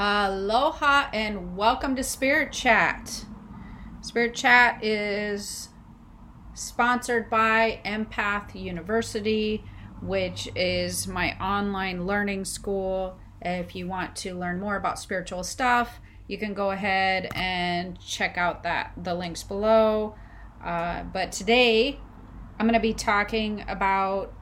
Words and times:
Aloha 0.00 1.08
and 1.12 1.56
welcome 1.56 1.96
to 1.96 2.04
Spirit 2.04 2.52
Chat. 2.52 3.24
Spirit 4.00 4.32
Chat 4.32 4.84
is 4.84 5.70
sponsored 6.54 7.28
by 7.28 7.80
Empath 7.84 8.54
University, 8.54 9.64
which 10.00 10.48
is 10.54 11.08
my 11.08 11.36
online 11.40 12.06
learning 12.06 12.44
school. 12.44 13.18
If 13.42 13.74
you 13.74 13.88
want 13.88 14.14
to 14.18 14.34
learn 14.34 14.60
more 14.60 14.76
about 14.76 15.00
spiritual 15.00 15.42
stuff, 15.42 15.98
you 16.28 16.38
can 16.38 16.54
go 16.54 16.70
ahead 16.70 17.32
and 17.34 17.98
check 17.98 18.38
out 18.38 18.62
that 18.62 18.92
the 19.02 19.16
links 19.16 19.42
below. 19.42 20.14
Uh, 20.64 21.02
but 21.12 21.32
today, 21.32 21.98
I'm 22.56 22.66
going 22.66 22.74
to 22.74 22.78
be 22.78 22.94
talking 22.94 23.64
about 23.66 24.32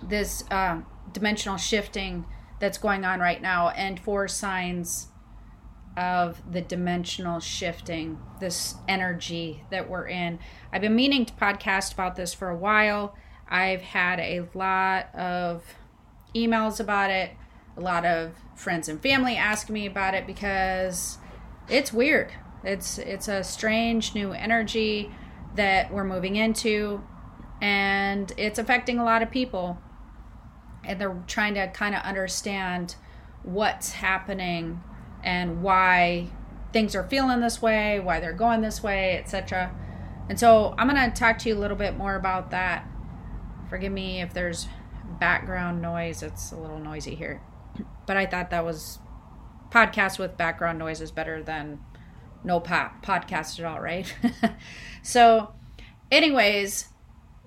this 0.00 0.44
uh, 0.52 0.82
dimensional 1.12 1.56
shifting 1.56 2.26
that's 2.62 2.78
going 2.78 3.04
on 3.04 3.18
right 3.18 3.42
now 3.42 3.70
and 3.70 3.98
four 3.98 4.28
signs 4.28 5.08
of 5.96 6.40
the 6.48 6.60
dimensional 6.60 7.40
shifting, 7.40 8.16
this 8.38 8.76
energy 8.86 9.64
that 9.72 9.90
we're 9.90 10.06
in. 10.06 10.38
I've 10.72 10.80
been 10.80 10.94
meaning 10.94 11.26
to 11.26 11.32
podcast 11.32 11.92
about 11.92 12.14
this 12.14 12.32
for 12.32 12.48
a 12.50 12.56
while. 12.56 13.16
I've 13.48 13.82
had 13.82 14.20
a 14.20 14.46
lot 14.54 15.12
of 15.12 15.74
emails 16.36 16.78
about 16.78 17.10
it, 17.10 17.32
a 17.76 17.80
lot 17.80 18.04
of 18.04 18.36
friends 18.54 18.88
and 18.88 19.02
family 19.02 19.34
asking 19.34 19.74
me 19.74 19.86
about 19.86 20.14
it 20.14 20.24
because 20.24 21.18
it's 21.68 21.92
weird. 21.92 22.30
It's 22.62 22.96
it's 22.96 23.26
a 23.26 23.42
strange 23.42 24.14
new 24.14 24.30
energy 24.30 25.10
that 25.56 25.92
we're 25.92 26.04
moving 26.04 26.36
into 26.36 27.02
and 27.60 28.32
it's 28.36 28.60
affecting 28.60 29.00
a 29.00 29.04
lot 29.04 29.20
of 29.20 29.32
people. 29.32 29.78
And 30.84 31.00
they're 31.00 31.22
trying 31.26 31.54
to 31.54 31.68
kind 31.68 31.94
of 31.94 32.02
understand 32.02 32.96
what's 33.42 33.92
happening 33.92 34.80
and 35.22 35.62
why 35.62 36.28
things 36.72 36.94
are 36.94 37.04
feeling 37.04 37.40
this 37.40 37.60
way, 37.60 38.00
why 38.00 38.20
they're 38.20 38.32
going 38.32 38.60
this 38.60 38.82
way, 38.82 39.18
etc. 39.18 39.74
And 40.28 40.38
so 40.38 40.74
I'm 40.78 40.88
going 40.88 41.10
to 41.10 41.16
talk 41.16 41.38
to 41.38 41.48
you 41.48 41.54
a 41.54 41.60
little 41.60 41.76
bit 41.76 41.96
more 41.96 42.14
about 42.14 42.50
that. 42.50 42.86
Forgive 43.68 43.92
me 43.92 44.20
if 44.20 44.32
there's 44.32 44.66
background 45.18 45.82
noise, 45.82 46.22
it's 46.22 46.52
a 46.52 46.56
little 46.56 46.78
noisy 46.78 47.14
here. 47.14 47.42
But 48.06 48.16
I 48.16 48.26
thought 48.26 48.50
that 48.50 48.64
was 48.64 48.98
podcast 49.70 50.18
with 50.18 50.36
background 50.36 50.78
noise 50.78 51.00
is 51.00 51.10
better 51.10 51.42
than 51.42 51.80
no 52.44 52.60
po- 52.60 52.90
podcast 53.02 53.58
at 53.58 53.64
all, 53.64 53.80
right? 53.80 54.12
so, 55.02 55.54
anyways, 56.10 56.88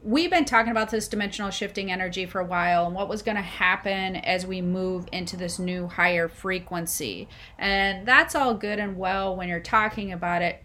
we've 0.05 0.29
been 0.29 0.45
talking 0.45 0.71
about 0.71 0.91
this 0.91 1.07
dimensional 1.07 1.49
shifting 1.49 1.91
energy 1.91 2.27
for 2.27 2.39
a 2.39 2.45
while 2.45 2.85
and 2.85 2.93
what 2.93 3.09
was 3.09 3.23
going 3.23 3.35
to 3.35 3.41
happen 3.41 4.15
as 4.17 4.45
we 4.45 4.61
move 4.61 5.07
into 5.11 5.35
this 5.35 5.57
new 5.57 5.87
higher 5.87 6.29
frequency. 6.29 7.27
And 7.57 8.07
that's 8.07 8.35
all 8.35 8.53
good 8.53 8.77
and 8.77 8.97
well 8.97 9.35
when 9.35 9.49
you're 9.49 9.59
talking 9.59 10.11
about 10.11 10.43
it. 10.43 10.63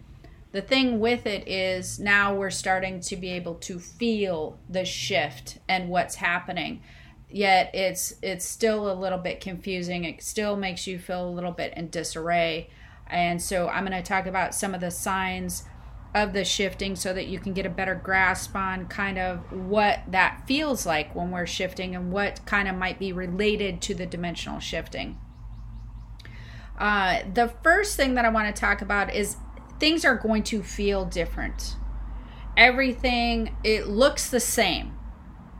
The 0.51 0.61
thing 0.61 0.99
with 0.99 1.25
it 1.25 1.47
is 1.47 1.99
now 1.99 2.35
we're 2.35 2.51
starting 2.51 2.99
to 3.01 3.15
be 3.15 3.31
able 3.31 3.55
to 3.55 3.79
feel 3.79 4.59
the 4.69 4.85
shift 4.85 5.57
and 5.67 5.89
what's 5.89 6.15
happening. 6.15 6.83
Yet 7.27 7.71
it's 7.73 8.13
it's 8.21 8.45
still 8.45 8.91
a 8.91 8.93
little 8.93 9.17
bit 9.17 9.41
confusing. 9.41 10.03
It 10.03 10.21
still 10.21 10.55
makes 10.55 10.85
you 10.85 10.99
feel 10.99 11.27
a 11.27 11.31
little 11.31 11.53
bit 11.53 11.73
in 11.75 11.89
disarray. 11.89 12.69
And 13.07 13.41
so 13.41 13.69
I'm 13.69 13.85
going 13.85 13.97
to 13.97 14.07
talk 14.07 14.27
about 14.27 14.53
some 14.53 14.75
of 14.75 14.81
the 14.81 14.91
signs 14.91 15.63
of 16.13 16.33
the 16.33 16.43
shifting 16.43 16.95
so 16.95 17.13
that 17.13 17.27
you 17.27 17.39
can 17.39 17.53
get 17.53 17.65
a 17.65 17.69
better 17.69 17.95
grasp 17.95 18.55
on 18.55 18.85
kind 18.87 19.17
of 19.17 19.39
what 19.51 19.99
that 20.07 20.43
feels 20.45 20.85
like 20.85 21.15
when 21.15 21.31
we're 21.31 21.45
shifting 21.45 21.95
and 21.95 22.11
what 22.11 22.45
kind 22.45 22.67
of 22.67 22.75
might 22.75 22.99
be 22.99 23.13
related 23.13 23.81
to 23.81 23.93
the 23.93 24.05
dimensional 24.05 24.59
shifting. 24.59 25.17
Uh, 26.77 27.21
the 27.33 27.53
first 27.63 27.95
thing 27.95 28.15
that 28.15 28.25
I 28.25 28.29
want 28.29 28.53
to 28.53 28.59
talk 28.59 28.81
about 28.81 29.13
is 29.13 29.37
things 29.79 30.03
are 30.03 30.15
going 30.15 30.43
to 30.43 30.61
feel 30.63 31.05
different. 31.05 31.75
Everything, 32.57 33.55
it 33.63 33.87
looks 33.87 34.29
the 34.29 34.39
same, 34.39 34.97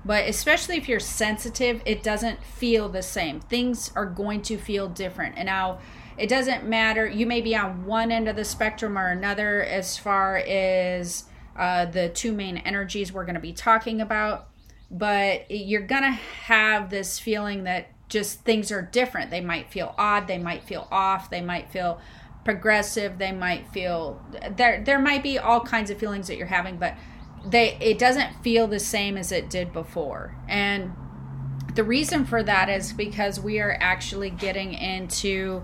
but 0.03 0.28
especially 0.28 0.78
if 0.78 0.89
you're 0.89 1.00
sensitive, 1.00 1.81
it 1.85 2.03
doesn't 2.03 2.44
feel 2.44 2.89
the 2.89 3.03
same. 3.03 3.39
Things 3.39 3.91
are 3.95 4.06
going 4.06 4.41
to 4.44 4.57
feel 4.57 4.89
different. 4.89 5.38
And 5.38 5.45
now, 5.45 5.79
it 6.18 6.28
doesn't 6.28 6.66
matter. 6.66 7.08
You 7.08 7.26
may 7.26 7.42
be 7.42 7.56
on 7.56 7.86
one 7.86 8.12
end 8.12 8.28
of 8.28 8.36
the 8.36 8.46
spectrum 8.46 8.98
or 8.98 9.08
another 9.08 9.64
as 9.64 9.98
far 9.98 10.38
as 10.38 11.26
uh, 11.56 11.86
the 11.86 12.10
two 12.10 12.32
main 12.32 12.58
energies 12.58 13.12
we're 13.12 13.26
going 13.26 13.36
to 13.36 13.42
be 13.42 13.54
talking 13.54 14.02
about, 14.02 14.50
but 14.90 15.50
you're 15.50 15.86
going 15.86 16.04
to 16.04 16.12
have 16.12 16.90
this 16.90 17.20
feeling 17.20 17.64
that 17.64 17.90
just 18.10 18.44
things 18.44 18.72
are 18.72 18.82
different. 18.82 19.32
They 19.32 19.42
might 19.42 19.72
feel 19.72 19.96
odd, 19.98 20.28
they 20.28 20.38
might 20.38 20.64
feel 20.64 20.88
off, 20.92 21.30
they 21.30 21.42
might 21.42 21.72
feel 21.72 22.02
progressive, 22.44 23.18
they 23.18 23.32
might 23.32 23.68
feel 23.72 24.22
there 24.56 24.84
there 24.84 25.00
might 25.00 25.24
be 25.24 25.40
all 25.40 25.62
kinds 25.62 25.90
of 25.90 25.98
feelings 25.98 26.28
that 26.28 26.38
you're 26.38 26.48
having, 26.48 26.78
but 26.78 26.96
they 27.46 27.78
it 27.80 27.98
doesn't 27.98 28.44
feel 28.44 28.68
the 28.68 28.80
same 28.80 29.18
as 29.18 29.32
it 29.32 29.50
did 29.50 29.72
before. 29.72 30.36
And 30.48 30.94
the 31.74 31.84
reason 31.84 32.26
for 32.26 32.44
that 32.44 32.70
is 32.70 32.92
because 32.92 33.40
we 33.40 33.60
are 33.60 33.78
actually 33.80 34.30
getting 34.30 34.74
into 34.74 35.64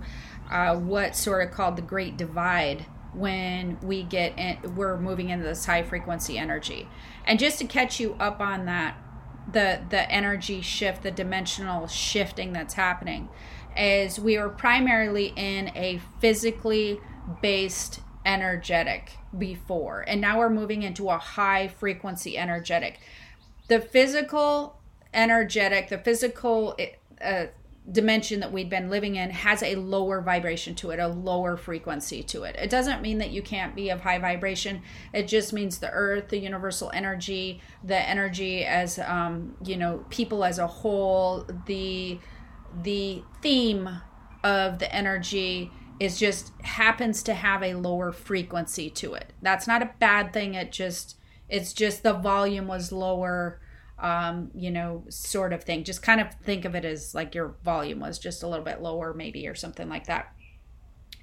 uh, 0.50 0.76
what's 0.76 1.20
sort 1.20 1.46
of 1.46 1.54
called 1.54 1.76
the 1.76 1.82
Great 1.82 2.18
Divide 2.18 2.86
when 3.14 3.80
we 3.82 4.04
get 4.04 4.38
in, 4.38 4.76
we're 4.76 4.98
moving 4.98 5.30
into 5.30 5.44
this 5.44 5.66
high 5.66 5.84
frequency 5.84 6.38
energy. 6.38 6.88
And 7.26 7.40
just 7.40 7.58
to 7.60 7.66
catch 7.66 8.00
you 8.00 8.16
up 8.20 8.40
on 8.40 8.66
that, 8.66 8.98
the 9.52 9.82
the 9.90 10.10
energy 10.12 10.62
shift, 10.62 11.04
the 11.04 11.12
dimensional 11.12 11.88
shifting 11.88 12.54
that's 12.54 12.74
happening, 12.76 13.30
is 13.76 14.20
we 14.20 14.38
were 14.38 14.50
primarily 14.50 15.34
in 15.36 15.72
a 15.76 16.02
physically 16.20 17.00
based 17.42 18.02
energetic 18.26 19.14
before, 19.38 20.04
and 20.08 20.20
now 20.22 20.38
we're 20.38 20.50
moving 20.50 20.84
into 20.84 21.10
a 21.10 21.18
high 21.18 21.68
frequency 21.68 22.38
energetic. 22.38 23.00
The 23.68 23.80
physical 23.80 24.80
energetic, 25.14 25.90
the 25.90 25.98
physical 25.98 26.78
uh, 27.22 27.46
dimension 27.90 28.42
that 28.42 28.52
we'd 28.52 28.70
been 28.70 28.90
living 28.90 29.16
in 29.16 29.30
has 29.30 29.64
a 29.64 29.76
lower 29.76 30.22
vibration 30.22 30.76
to 30.76 30.92
it, 30.92 31.00
a 31.00 31.08
lower 31.08 31.56
frequency 31.56 32.22
to 32.22 32.44
it. 32.44 32.56
It 32.58 32.70
doesn't 32.70 33.02
mean 33.02 33.20
that 33.20 33.32
you 33.32 33.42
can't 33.42 33.76
be 33.76 33.90
of 33.90 34.02
high 34.02 34.20
vibration. 34.20 34.82
It 35.14 35.28
just 35.28 35.54
means 35.54 35.80
the 35.80 35.92
earth, 35.92 36.30
the 36.30 36.38
universal 36.38 36.92
energy, 36.94 37.62
the 37.84 37.98
energy 37.98 38.66
as 38.66 39.00
um, 39.00 39.56
you 39.64 39.78
know, 39.78 40.06
people 40.10 40.44
as 40.44 40.60
a 40.60 40.68
whole, 40.68 41.46
the 41.66 42.20
the 42.84 43.24
theme 43.42 43.90
of 44.44 44.80
the 44.80 44.94
energy 44.94 45.72
is 46.00 46.20
just 46.20 46.52
happens 46.62 47.24
to 47.24 47.34
have 47.34 47.64
a 47.64 47.74
lower 47.74 48.12
frequency 48.12 48.90
to 48.90 49.14
it. 49.14 49.34
That's 49.42 49.66
not 49.66 49.82
a 49.82 49.92
bad 50.00 50.34
thing. 50.34 50.54
It 50.54 50.72
just 50.72 51.18
it's 51.50 51.72
just 51.72 52.04
the 52.04 52.14
volume 52.14 52.68
was 52.68 52.92
lower 52.92 53.60
um, 54.00 54.52
you 54.54 54.72
know, 54.72 55.04
sort 55.10 55.54
of 55.54 55.64
thing. 55.64 55.84
Just 55.84 56.02
kind 56.02 56.22
of 56.22 56.34
think 56.44 56.66
of 56.66 56.76
it 56.76 56.86
as 56.86 57.16
like 57.16 57.34
your 57.34 57.56
volume 57.64 58.00
was 58.00 58.20
just 58.20 58.44
a 58.44 58.48
little 58.48 58.66
bit 58.66 58.82
lower, 58.82 59.14
maybe, 59.14 59.48
or 59.48 59.56
something 59.56 59.90
like 59.90 60.08
that. 60.08 60.34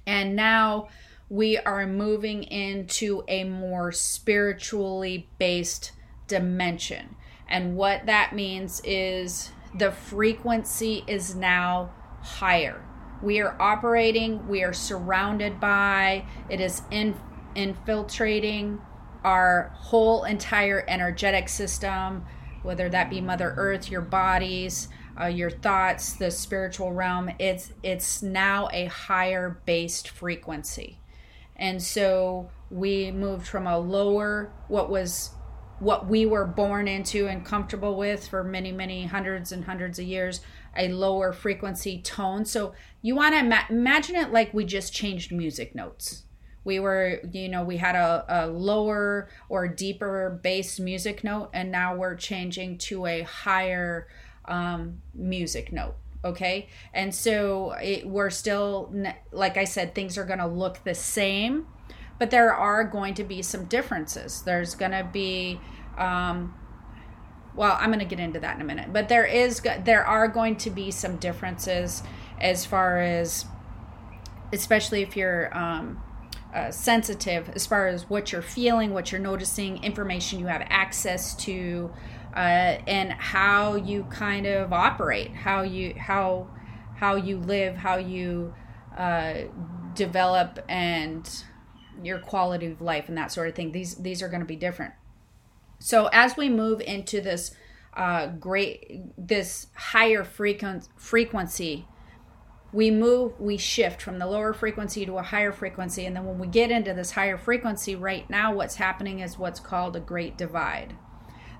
And 0.05 0.35
now 0.35 0.89
we 1.29 1.57
are 1.57 1.87
moving 1.87 2.43
into 2.43 3.23
a 3.27 3.43
more 3.43 3.91
spiritually 3.91 5.27
based 5.39 5.93
dimension. 6.27 7.15
And 7.47 7.75
what 7.75 8.05
that 8.05 8.35
means 8.35 8.81
is 8.83 9.51
the 9.77 9.91
frequency 9.91 11.03
is 11.07 11.35
now 11.35 11.91
higher. 12.21 12.83
We 13.21 13.39
are 13.39 13.55
operating, 13.59 14.47
we 14.47 14.63
are 14.63 14.73
surrounded 14.73 15.59
by, 15.59 16.25
it 16.49 16.59
is 16.59 16.81
in, 16.91 17.15
infiltrating 17.55 18.81
our 19.23 19.71
whole 19.75 20.25
entire 20.25 20.83
energetic 20.87 21.49
system 21.49 22.25
whether 22.65 22.89
that 22.89 23.09
be 23.09 23.21
Mother 23.21 23.53
Earth, 23.55 23.89
your 23.89 24.01
bodies, 24.01 24.89
uh, 25.19 25.27
your 25.27 25.49
thoughts, 25.49 26.13
the 26.13 26.31
spiritual 26.31 26.91
realm. 26.91 27.31
It's 27.39 27.71
it's 27.83 28.21
now 28.21 28.67
a 28.73 28.85
higher 28.85 29.61
based 29.65 30.09
frequency, 30.09 30.99
and 31.55 31.81
so 31.81 32.49
we 32.69 33.11
moved 33.11 33.47
from 33.47 33.67
a 33.67 33.77
lower, 33.77 34.51
what 34.67 34.89
was 34.89 35.31
what 35.79 36.07
we 36.07 36.25
were 36.25 36.45
born 36.45 36.87
into 36.87 37.27
and 37.27 37.45
comfortable 37.45 37.97
with 37.97 38.27
for 38.27 38.43
many 38.43 38.71
many 38.71 39.05
hundreds 39.05 39.51
and 39.51 39.65
hundreds 39.65 39.99
of 39.99 40.05
years 40.05 40.39
a 40.77 40.87
lower 40.87 41.33
frequency 41.33 42.01
tone 42.01 42.45
so 42.45 42.73
you 43.01 43.13
want 43.13 43.33
to 43.33 43.39
ima- 43.39 43.65
imagine 43.69 44.15
it 44.15 44.31
like 44.31 44.53
we 44.53 44.63
just 44.63 44.93
changed 44.93 45.31
music 45.33 45.75
notes 45.75 46.23
we 46.65 46.79
were 46.79 47.21
you 47.31 47.47
know 47.47 47.63
we 47.63 47.77
had 47.77 47.95
a, 47.95 48.25
a 48.27 48.47
lower 48.47 49.29
or 49.47 49.67
deeper 49.67 50.39
bass 50.43 50.79
music 50.79 51.23
note 51.23 51.49
and 51.53 51.71
now 51.71 51.95
we're 51.95 52.15
changing 52.15 52.77
to 52.77 53.05
a 53.05 53.21
higher 53.21 54.07
um, 54.45 55.01
music 55.13 55.71
note 55.71 55.95
okay? 56.23 56.67
And 56.91 57.13
so 57.13 57.73
it, 57.73 58.07
we're 58.07 58.31
still 58.31 58.91
like 59.31 59.57
i 59.57 59.63
said 59.63 59.93
things 59.93 60.17
are 60.17 60.25
going 60.25 60.39
to 60.39 60.47
look 60.47 60.83
the 60.83 60.95
same 60.95 61.67
but 62.17 62.31
there 62.31 62.53
are 62.53 62.83
going 62.83 63.13
to 63.13 63.23
be 63.23 63.41
some 63.41 63.65
differences. 63.65 64.41
There's 64.41 64.73
going 64.73 64.91
to 64.91 65.07
be 65.11 65.59
um, 65.97 66.53
well 67.55 67.77
i'm 67.79 67.89
going 67.89 67.99
to 67.99 68.05
get 68.05 68.19
into 68.19 68.39
that 68.39 68.55
in 68.55 68.61
a 68.61 68.65
minute 68.65 68.91
but 68.91 69.09
there 69.09 69.25
is 69.25 69.61
there 69.83 70.05
are 70.05 70.27
going 70.27 70.55
to 70.57 70.69
be 70.69 70.91
some 70.91 71.15
differences 71.17 72.03
as 72.39 72.65
far 72.65 72.99
as 72.99 73.45
especially 74.51 75.01
if 75.01 75.15
you're 75.15 75.55
um, 75.57 76.01
uh, 76.55 76.71
sensitive 76.71 77.49
as 77.49 77.65
far 77.67 77.87
as 77.87 78.09
what 78.09 78.31
you're 78.31 78.41
feeling, 78.41 78.93
what 78.93 79.11
you're 79.11 79.19
noticing, 79.19 79.83
information 79.83 80.39
you 80.39 80.45
have 80.45 80.65
access 80.69 81.35
to, 81.35 81.91
uh, 82.33 82.79
and 82.87 83.11
how 83.11 83.75
you 83.75 84.05
kind 84.05 84.45
of 84.45 84.71
operate, 84.71 85.33
how 85.33 85.63
you 85.63 85.93
how 85.97 86.47
how 86.95 87.15
you 87.15 87.37
live, 87.37 87.75
how 87.75 87.97
you 87.97 88.53
uh, 88.97 89.33
develop, 89.95 90.59
and 90.69 91.43
your 92.01 92.19
quality 92.19 92.67
of 92.67 92.81
life 92.81 93.09
and 93.09 93.17
that 93.17 93.31
sort 93.31 93.49
of 93.49 93.55
thing. 93.55 93.73
These 93.73 93.95
these 93.95 94.21
are 94.21 94.29
going 94.29 94.39
to 94.41 94.45
be 94.45 94.55
different. 94.55 94.93
So 95.79 96.07
as 96.13 96.37
we 96.37 96.47
move 96.47 96.79
into 96.79 97.19
this 97.19 97.53
uh, 97.95 98.27
great 98.27 99.01
this 99.17 99.67
higher 99.75 100.23
frequency 100.23 100.89
frequency 100.95 101.85
we 102.75 102.91
move, 102.91 103.39
we 103.39 103.55
shift 103.55 104.01
from 104.01 104.19
the 104.19 104.27
lower 104.27 104.51
frequency 104.51 105.05
to 105.05 105.17
a 105.17 105.21
higher 105.21 105.53
frequency. 105.53 106.05
And 106.05 106.13
then 106.13 106.25
when 106.25 106.37
we 106.37 106.47
get 106.47 106.71
into 106.71 106.93
this 106.93 107.11
higher 107.11 107.37
frequency, 107.37 107.95
right 107.95 108.29
now, 108.29 108.53
what's 108.53 108.75
happening 108.75 109.21
is 109.21 109.39
what's 109.39 109.61
called 109.61 109.95
a 109.95 110.01
great 110.01 110.37
divide. 110.37 110.93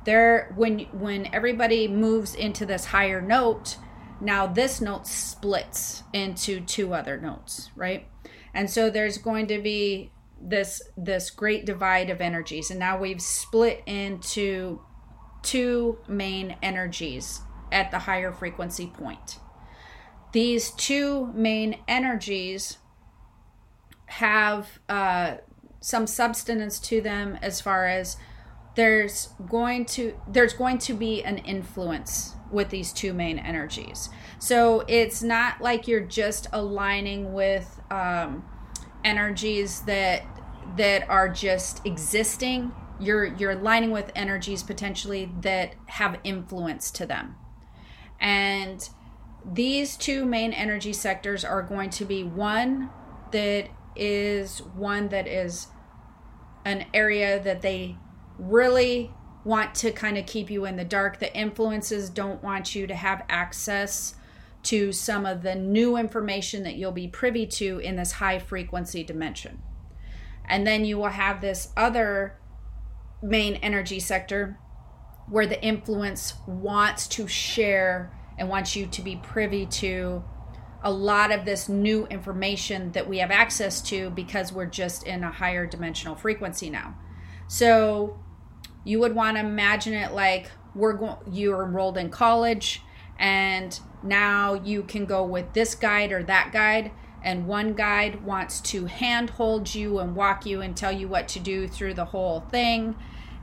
There, 0.03 0.53
when 0.57 0.79
when 0.91 1.33
everybody 1.33 1.87
moves 1.87 2.35
into 2.35 2.65
this 2.65 2.83
higher 2.83 3.21
note, 3.21 3.77
now 4.19 4.45
this 4.45 4.81
note 4.81 5.07
splits 5.07 6.03
into 6.11 6.59
two 6.59 6.93
other 6.93 7.17
notes, 7.17 7.69
right? 7.77 8.07
And 8.53 8.69
so 8.69 8.89
there's 8.89 9.17
going 9.17 9.47
to 9.47 9.61
be 9.61 10.11
this 10.41 10.81
this 10.97 11.29
great 11.29 11.65
divide 11.65 12.09
of 12.09 12.19
energies, 12.19 12.69
and 12.69 12.79
now 12.79 12.99
we've 12.99 13.21
split 13.21 13.81
into 13.85 14.81
two 15.43 15.97
main 16.09 16.57
energies 16.61 17.39
at 17.71 17.89
the 17.91 17.99
higher 17.99 18.33
frequency 18.33 18.87
point 18.87 19.39
these 20.35 20.71
two 20.71 21.31
main 21.33 21.77
energies 21.87 22.77
have 24.07 24.79
uh, 24.89 25.35
some 25.79 26.05
substance 26.05 26.77
to 26.77 26.99
them 26.99 27.39
as 27.41 27.61
far 27.61 27.85
as 27.85 28.17
there's 28.75 29.29
going 29.47 29.85
to 29.85 30.13
there's 30.27 30.51
going 30.51 30.77
to 30.77 30.93
be 30.93 31.23
an 31.23 31.37
influence 31.37 32.33
with 32.51 32.69
these 32.69 32.91
two 32.91 33.13
main 33.13 33.39
energies. 33.39 34.09
So 34.37 34.83
it's 34.89 35.23
not 35.23 35.61
like 35.61 35.87
you're 35.87 36.01
just 36.01 36.47
aligning 36.51 37.31
with 37.31 37.79
um, 37.89 38.43
energies 39.05 39.83
that 39.83 40.25
that 40.75 41.09
are 41.09 41.29
just 41.29 41.85
existing. 41.85 42.73
You're 42.99 43.27
you're 43.37 43.51
aligning 43.51 43.91
with 43.91 44.11
energies 44.15 44.63
potentially 44.63 45.31
that 45.39 45.75
have 45.85 46.19
influence 46.25 46.91
to 46.91 47.05
them. 47.05 47.37
And 48.19 48.89
these 49.53 49.95
two 49.95 50.25
main 50.25 50.53
energy 50.53 50.93
sectors 50.93 51.45
are 51.45 51.61
going 51.61 51.89
to 51.91 52.05
be 52.05 52.23
one 52.23 52.89
that 53.31 53.69
is 53.95 54.59
one 54.59 55.09
that 55.09 55.27
is 55.27 55.67
an 56.65 56.85
area 56.93 57.41
that 57.41 57.61
they 57.61 57.97
really 58.39 59.11
want 59.43 59.75
to 59.75 59.91
kind 59.91 60.17
of 60.17 60.25
keep 60.25 60.49
you 60.49 60.65
in 60.65 60.75
the 60.75 60.83
dark. 60.83 61.19
The 61.19 61.33
influences 61.37 62.09
don't 62.09 62.43
want 62.43 62.73
you 62.73 62.87
to 62.87 62.95
have 62.95 63.23
access 63.29 64.15
to 64.63 64.91
some 64.91 65.27
of 65.27 65.43
the 65.43 65.53
new 65.53 65.95
information 65.95 66.63
that 66.63 66.75
you'll 66.75 66.91
be 66.91 67.07
privy 67.07 67.45
to 67.45 67.77
in 67.79 67.95
this 67.95 68.13
high 68.13 68.39
frequency 68.39 69.03
dimension. 69.03 69.61
And 70.45 70.65
then 70.65 70.85
you 70.85 70.97
will 70.97 71.09
have 71.09 71.41
this 71.41 71.69
other 71.77 72.39
main 73.21 73.55
energy 73.55 73.99
sector 73.99 74.57
where 75.29 75.45
the 75.45 75.61
influence 75.63 76.33
wants 76.47 77.07
to 77.09 77.27
share 77.27 78.11
and 78.37 78.49
wants 78.49 78.75
you 78.75 78.85
to 78.87 79.01
be 79.01 79.15
privy 79.17 79.65
to 79.65 80.23
a 80.83 80.91
lot 80.91 81.31
of 81.31 81.45
this 81.45 81.67
new 81.67 82.05
information 82.07 82.91
that 82.91 83.09
we 83.09 83.17
have 83.17 83.31
access 83.31 83.81
to 83.81 84.09
because 84.11 84.53
we're 84.53 84.65
just 84.65 85.03
in 85.03 85.23
a 85.23 85.31
higher 85.31 85.65
dimensional 85.65 86.15
frequency 86.15 86.69
now. 86.69 86.95
So 87.47 88.19
you 88.83 88.99
would 88.99 89.15
want 89.15 89.37
to 89.37 89.41
imagine 89.41 89.93
it 89.93 90.13
like 90.13 90.51
we're 90.75 90.93
going 90.93 91.17
you're 91.31 91.63
enrolled 91.63 91.97
in 91.97 92.09
college 92.09 92.81
and 93.17 93.79
now 94.03 94.53
you 94.53 94.83
can 94.83 95.05
go 95.05 95.23
with 95.23 95.53
this 95.53 95.73
guide 95.73 96.11
or 96.11 96.21
that 96.23 96.51
guide 96.51 96.91
and 97.23 97.47
one 97.47 97.73
guide 97.73 98.23
wants 98.23 98.61
to 98.61 98.85
handhold 98.85 99.73
you 99.73 99.97
and 99.97 100.15
walk 100.15 100.45
you 100.45 100.61
and 100.61 100.77
tell 100.77 100.91
you 100.91 101.07
what 101.07 101.27
to 101.27 101.39
do 101.39 101.67
through 101.67 101.93
the 101.95 102.05
whole 102.05 102.41
thing 102.41 102.95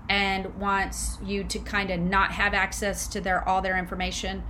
and 0.09 0.55
wants 0.61 1.19
you 1.25 1.43
to 1.43 1.59
kind 1.59 1.91
of 1.91 1.99
not 1.99 2.33
have 2.33 2.55
access 2.55 3.09
to 3.09 3.21
their 3.21 3.47
all 3.49 3.61
their 3.61 3.77
information 3.77 4.45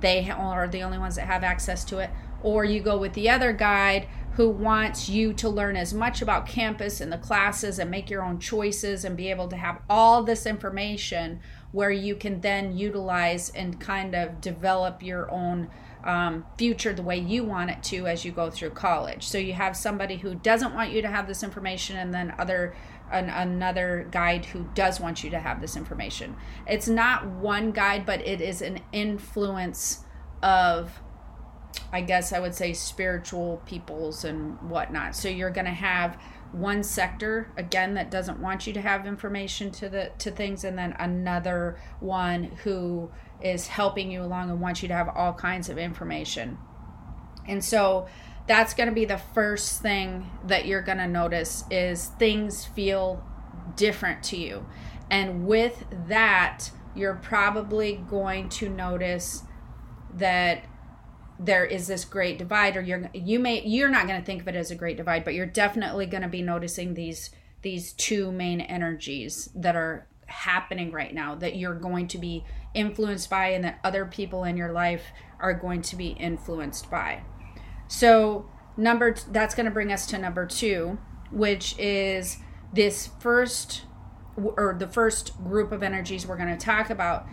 they 0.00 0.28
are 0.30 0.68
the 0.68 0.82
only 0.82 0.98
ones 0.98 1.16
that 1.16 1.26
have 1.26 1.42
access 1.42 1.84
to 1.84 1.98
it 1.98 2.10
or 2.42 2.64
you 2.64 2.80
go 2.80 2.96
with 2.96 3.14
the 3.14 3.28
other 3.28 3.52
guide 3.52 4.06
who 4.32 4.48
wants 4.48 5.08
you 5.08 5.32
to 5.32 5.48
learn 5.48 5.76
as 5.76 5.92
much 5.92 6.22
about 6.22 6.46
campus 6.46 7.00
and 7.00 7.10
the 7.10 7.18
classes 7.18 7.78
and 7.78 7.90
make 7.90 8.08
your 8.08 8.22
own 8.22 8.38
choices 8.38 9.04
and 9.04 9.16
be 9.16 9.30
able 9.30 9.48
to 9.48 9.56
have 9.56 9.80
all 9.90 10.22
this 10.22 10.46
information 10.46 11.40
where 11.72 11.90
you 11.90 12.14
can 12.14 12.40
then 12.40 12.76
utilize 12.76 13.50
and 13.50 13.80
kind 13.80 14.14
of 14.14 14.40
develop 14.40 15.02
your 15.02 15.28
own 15.32 15.68
um, 16.04 16.46
future 16.56 16.92
the 16.92 17.02
way 17.02 17.18
you 17.18 17.42
want 17.42 17.70
it 17.70 17.82
to 17.82 18.06
as 18.06 18.24
you 18.24 18.30
go 18.30 18.48
through 18.48 18.70
college. 18.70 19.26
So 19.26 19.38
you 19.38 19.52
have 19.54 19.76
somebody 19.76 20.16
who 20.16 20.36
doesn't 20.36 20.72
want 20.72 20.92
you 20.92 21.02
to 21.02 21.08
have 21.08 21.26
this 21.26 21.42
information, 21.42 21.96
and 21.96 22.14
then 22.14 22.32
other 22.38 22.74
an, 23.10 23.28
another 23.28 24.08
guide 24.10 24.46
who 24.46 24.68
does 24.74 25.00
want 25.00 25.24
you 25.24 25.30
to 25.30 25.38
have 25.38 25.60
this 25.60 25.76
information. 25.76 26.36
It's 26.66 26.88
not 26.88 27.26
one 27.26 27.72
guide, 27.72 28.06
but 28.06 28.26
it 28.26 28.40
is 28.40 28.62
an 28.62 28.80
influence 28.92 30.04
of, 30.42 31.00
I 31.92 32.00
guess 32.00 32.32
I 32.32 32.40
would 32.40 32.54
say, 32.54 32.72
spiritual 32.72 33.62
peoples 33.66 34.24
and 34.24 34.58
whatnot. 34.70 35.16
So 35.16 35.28
you're 35.28 35.50
going 35.50 35.66
to 35.66 35.72
have 35.72 36.18
one 36.52 36.82
sector 36.82 37.52
again 37.56 37.94
that 37.94 38.10
doesn't 38.10 38.40
want 38.40 38.66
you 38.66 38.72
to 38.72 38.80
have 38.80 39.06
information 39.06 39.70
to 39.70 39.88
the 39.88 40.10
to 40.18 40.30
things 40.30 40.64
and 40.64 40.78
then 40.78 40.94
another 40.98 41.78
one 42.00 42.44
who 42.62 43.10
is 43.42 43.66
helping 43.66 44.10
you 44.10 44.22
along 44.22 44.48
and 44.48 44.60
wants 44.60 44.80
you 44.82 44.88
to 44.88 44.94
have 44.94 45.10
all 45.14 45.32
kinds 45.34 45.68
of 45.68 45.76
information 45.76 46.56
and 47.46 47.62
so 47.62 48.06
that's 48.48 48.74
going 48.74 48.88
to 48.88 48.94
be 48.94 49.04
the 49.04 49.18
first 49.18 49.82
thing 49.82 50.30
that 50.46 50.66
you're 50.66 50.82
going 50.82 50.98
to 50.98 51.06
notice 51.06 51.64
is 51.70 52.06
things 52.18 52.64
feel 52.64 53.24
different 53.76 54.22
to 54.24 54.36
you. 54.36 54.66
And 55.10 55.46
with 55.46 55.84
that 56.08 56.70
you're 56.94 57.14
probably 57.14 57.96
going 58.08 58.48
to 58.48 58.68
notice 58.68 59.42
that 60.14 60.64
there 61.38 61.64
is 61.64 61.86
this 61.86 62.04
great 62.04 62.38
divide 62.38 62.76
or 62.76 62.80
you're 62.80 63.08
you 63.14 63.38
may 63.38 63.62
you're 63.62 63.88
not 63.88 64.08
going 64.08 64.18
to 64.18 64.26
think 64.26 64.42
of 64.42 64.48
it 64.48 64.56
as 64.56 64.72
a 64.72 64.74
great 64.74 64.96
divide 64.96 65.24
but 65.24 65.34
you're 65.34 65.46
definitely 65.46 66.04
going 66.04 66.22
to 66.22 66.28
be 66.28 66.42
noticing 66.42 66.94
these 66.94 67.30
these 67.62 67.92
two 67.92 68.32
main 68.32 68.60
energies 68.60 69.48
that 69.54 69.76
are 69.76 70.08
happening 70.26 70.90
right 70.90 71.14
now 71.14 71.36
that 71.36 71.56
you're 71.56 71.74
going 71.74 72.08
to 72.08 72.18
be 72.18 72.44
influenced 72.74 73.30
by 73.30 73.48
and 73.50 73.64
that 73.64 73.78
other 73.84 74.04
people 74.04 74.42
in 74.42 74.56
your 74.56 74.72
life 74.72 75.04
are 75.38 75.54
going 75.54 75.80
to 75.80 75.94
be 75.94 76.08
influenced 76.08 76.90
by 76.90 77.22
so 77.88 78.48
number 78.76 79.12
t- 79.12 79.22
that's 79.30 79.54
going 79.54 79.66
to 79.66 79.72
bring 79.72 79.92
us 79.92 80.06
to 80.06 80.18
number 80.18 80.46
2 80.46 80.98
which 81.30 81.78
is 81.78 82.38
this 82.72 83.10
first 83.18 83.82
or 84.36 84.76
the 84.78 84.86
first 84.86 85.36
group 85.42 85.72
of 85.72 85.82
energies 85.82 86.26
we're 86.26 86.36
going 86.36 86.56
to 86.56 86.64
talk 86.64 86.90
about 86.90 87.26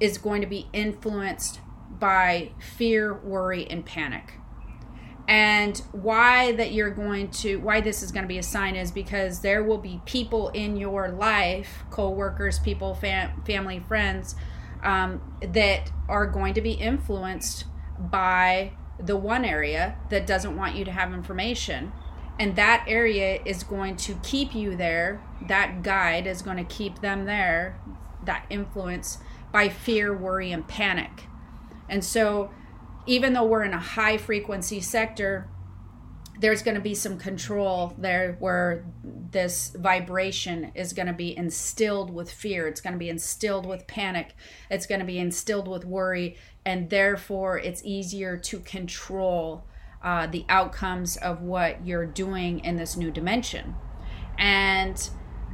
is 0.00 0.18
going 0.18 0.40
to 0.40 0.46
be 0.46 0.68
influenced 0.72 1.60
by 1.98 2.50
fear, 2.58 3.14
worry, 3.14 3.68
and 3.70 3.84
panic. 3.84 4.34
And 5.26 5.78
why 5.92 6.52
that 6.52 6.72
you're 6.72 6.90
going 6.90 7.30
to, 7.30 7.56
why 7.56 7.80
this 7.80 8.02
is 8.02 8.12
going 8.12 8.24
to 8.24 8.28
be 8.28 8.38
a 8.38 8.42
sign 8.42 8.76
is 8.76 8.90
because 8.90 9.40
there 9.40 9.62
will 9.62 9.78
be 9.78 10.00
people 10.04 10.50
in 10.50 10.76
your 10.76 11.08
life, 11.08 11.84
co 11.90 12.10
workers, 12.10 12.58
people, 12.58 12.94
fam- 12.94 13.42
family, 13.44 13.80
friends, 13.80 14.34
um, 14.82 15.22
that 15.40 15.90
are 16.08 16.26
going 16.26 16.52
to 16.54 16.60
be 16.60 16.72
influenced 16.72 17.64
by 17.98 18.72
the 18.98 19.16
one 19.16 19.44
area 19.44 19.96
that 20.10 20.26
doesn't 20.26 20.56
want 20.56 20.76
you 20.76 20.84
to 20.84 20.92
have 20.92 21.12
information. 21.12 21.92
And 22.38 22.56
that 22.56 22.84
area 22.88 23.40
is 23.44 23.62
going 23.62 23.96
to 23.96 24.14
keep 24.22 24.54
you 24.54 24.76
there. 24.76 25.22
That 25.48 25.82
guide 25.82 26.26
is 26.26 26.42
going 26.42 26.56
to 26.56 26.64
keep 26.64 27.00
them 27.00 27.26
there 27.26 27.80
that 28.26 28.46
influence 28.50 29.18
by 29.52 29.68
fear, 29.68 30.16
worry, 30.16 30.52
and 30.52 30.66
panic. 30.66 31.24
And 31.88 32.04
so, 32.04 32.50
even 33.06 33.34
though 33.34 33.44
we're 33.44 33.64
in 33.64 33.74
a 33.74 33.80
high 33.80 34.16
frequency 34.16 34.80
sector, 34.80 35.48
there's 36.40 36.62
going 36.62 36.74
to 36.74 36.80
be 36.80 36.94
some 36.94 37.18
control 37.18 37.94
there 37.96 38.36
where 38.40 38.84
this 39.30 39.74
vibration 39.78 40.72
is 40.74 40.92
going 40.92 41.06
to 41.06 41.12
be 41.12 41.36
instilled 41.36 42.12
with 42.12 42.30
fear. 42.30 42.66
It's 42.66 42.80
going 42.80 42.92
to 42.92 42.98
be 42.98 43.08
instilled 43.08 43.66
with 43.66 43.86
panic. 43.86 44.34
It's 44.70 44.86
going 44.86 45.00
to 45.00 45.06
be 45.06 45.18
instilled 45.18 45.68
with 45.68 45.84
worry. 45.84 46.36
And 46.64 46.90
therefore, 46.90 47.58
it's 47.58 47.82
easier 47.84 48.36
to 48.36 48.58
control 48.60 49.64
uh, 50.02 50.26
the 50.26 50.44
outcomes 50.48 51.16
of 51.16 51.40
what 51.40 51.86
you're 51.86 52.06
doing 52.06 52.60
in 52.60 52.76
this 52.76 52.96
new 52.96 53.10
dimension. 53.10 53.74
And 54.36 55.08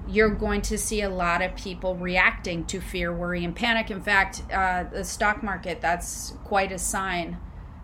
you're 0.08 0.34
going 0.34 0.62
to 0.62 0.78
see 0.78 1.02
a 1.02 1.10
lot 1.10 1.42
of 1.42 1.54
people 1.56 1.94
reacting 1.94 2.64
to 2.66 2.80
fear, 2.80 3.12
worry, 3.12 3.44
and 3.44 3.54
panic. 3.54 3.90
In 3.90 4.00
fact, 4.00 4.42
uh, 4.52 4.84
the 4.84 5.04
stock 5.04 5.42
market, 5.42 5.80
that's 5.80 6.32
quite 6.44 6.72
a 6.72 6.78
sign 6.78 7.36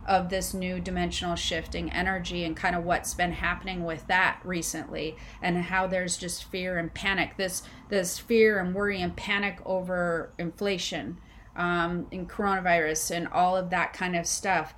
of 0.07 0.29
this 0.29 0.55
new 0.55 0.81
dimensional 0.81 1.37
shifting 1.37 1.91
energy 1.93 2.45
and 2.45 2.57
kind 2.57 2.77
of 2.77 2.85
what's 2.85 3.15
been 3.15 3.33
happening 3.33 3.85
with 3.85 4.07
that 4.07 4.41
recently 4.45 5.17
and 5.43 5.57
how 5.65 5.87
there's 5.87 6.17
just 6.17 6.45
fear 6.45 6.79
and 6.79 6.95
panic. 6.95 7.37
This 7.37 7.63
this 7.89 8.19
fear 8.19 8.59
and 8.59 8.75
worry 8.75 9.01
and 9.01 9.17
panic 9.17 9.59
over 9.65 10.33
inflation 10.39 11.19
um, 11.57 12.07
and 12.13 12.29
coronavirus 12.29 13.17
and 13.17 13.29
all 13.29 13.57
of 13.57 13.71
that 13.71 13.93
kind 13.93 14.17
of 14.17 14.27
stuff. 14.27 14.75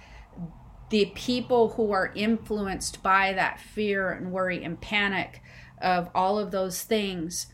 The 0.90 1.12
people 1.14 1.70
who 1.70 1.92
are 1.92 2.12
influenced 2.14 3.02
by 3.02 3.32
that 3.35 3.61
fear 3.61 4.11
and 4.11 4.32
worry 4.32 4.64
and 4.64 4.80
panic 4.80 5.42
of 5.80 6.08
all 6.14 6.38
of 6.38 6.50
those 6.50 6.82
things 6.82 7.49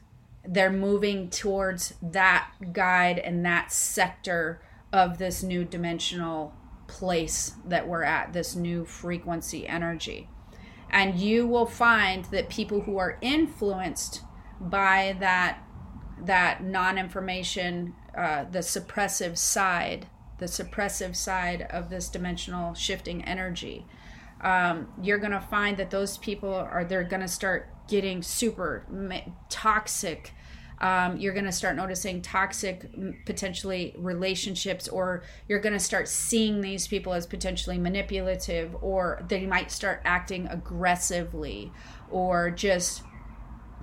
they're 0.46 0.70
moving 0.70 1.30
towards 1.30 1.94
that 2.02 2.50
guide 2.72 3.18
and 3.18 3.44
that 3.44 3.72
sector 3.72 4.60
of 4.92 5.18
this 5.18 5.42
new 5.42 5.64
dimensional 5.64 6.54
place 6.86 7.52
that 7.64 7.88
we're 7.88 8.04
at, 8.04 8.32
this 8.32 8.54
new 8.54 8.84
frequency 8.84 9.66
energy. 9.66 10.28
And 10.90 11.18
you 11.18 11.46
will 11.46 11.66
find 11.66 12.24
that 12.26 12.48
people 12.48 12.82
who 12.82 12.98
are 12.98 13.18
influenced 13.20 14.22
by 14.60 15.16
that 15.20 15.60
that 16.20 16.62
non-information, 16.62 17.92
uh, 18.16 18.44
the 18.44 18.60
suppressive 18.60 19.36
side, 19.36 20.06
the 20.38 20.46
suppressive 20.46 21.16
side 21.16 21.62
of 21.70 21.90
this 21.90 22.08
dimensional 22.08 22.72
shifting 22.74 23.24
energy, 23.24 23.84
um, 24.40 24.88
you're 25.02 25.18
going 25.18 25.32
to 25.32 25.40
find 25.40 25.76
that 25.76 25.90
those 25.90 26.18
people 26.18 26.54
are 26.54 26.84
they're 26.84 27.02
going 27.02 27.22
to 27.22 27.28
start 27.28 27.68
getting 27.88 28.22
super 28.22 28.86
toxic 29.48 30.32
um, 30.80 31.16
you're 31.16 31.32
going 31.32 31.44
to 31.44 31.52
start 31.52 31.76
noticing 31.76 32.20
toxic 32.20 32.90
potentially 33.24 33.94
relationships 33.96 34.88
or 34.88 35.22
you're 35.48 35.60
going 35.60 35.72
to 35.72 35.80
start 35.80 36.08
seeing 36.08 36.60
these 36.60 36.86
people 36.88 37.12
as 37.12 37.26
potentially 37.26 37.78
manipulative 37.78 38.74
or 38.82 39.24
they 39.28 39.46
might 39.46 39.70
start 39.70 40.00
acting 40.04 40.46
aggressively 40.48 41.72
or 42.10 42.50
just 42.50 43.02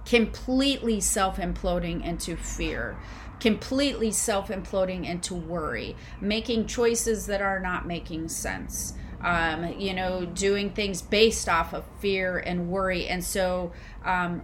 completely 0.06 1.00
self-imploding 1.00 2.04
into 2.04 2.36
fear 2.36 2.98
completely 3.40 4.12
self-imploding 4.12 5.08
into 5.08 5.34
worry 5.34 5.96
making 6.20 6.66
choices 6.66 7.26
that 7.28 7.42
are 7.42 7.60
not 7.60 7.88
making 7.88 8.28
sense 8.28 8.94
um, 9.24 9.80
you 9.80 9.94
know, 9.94 10.26
doing 10.26 10.72
things 10.72 11.02
based 11.02 11.48
off 11.48 11.74
of 11.74 11.84
fear 12.00 12.40
and 12.40 12.70
worry. 12.70 13.08
And 13.08 13.24
so, 13.24 13.72
um, 14.04 14.40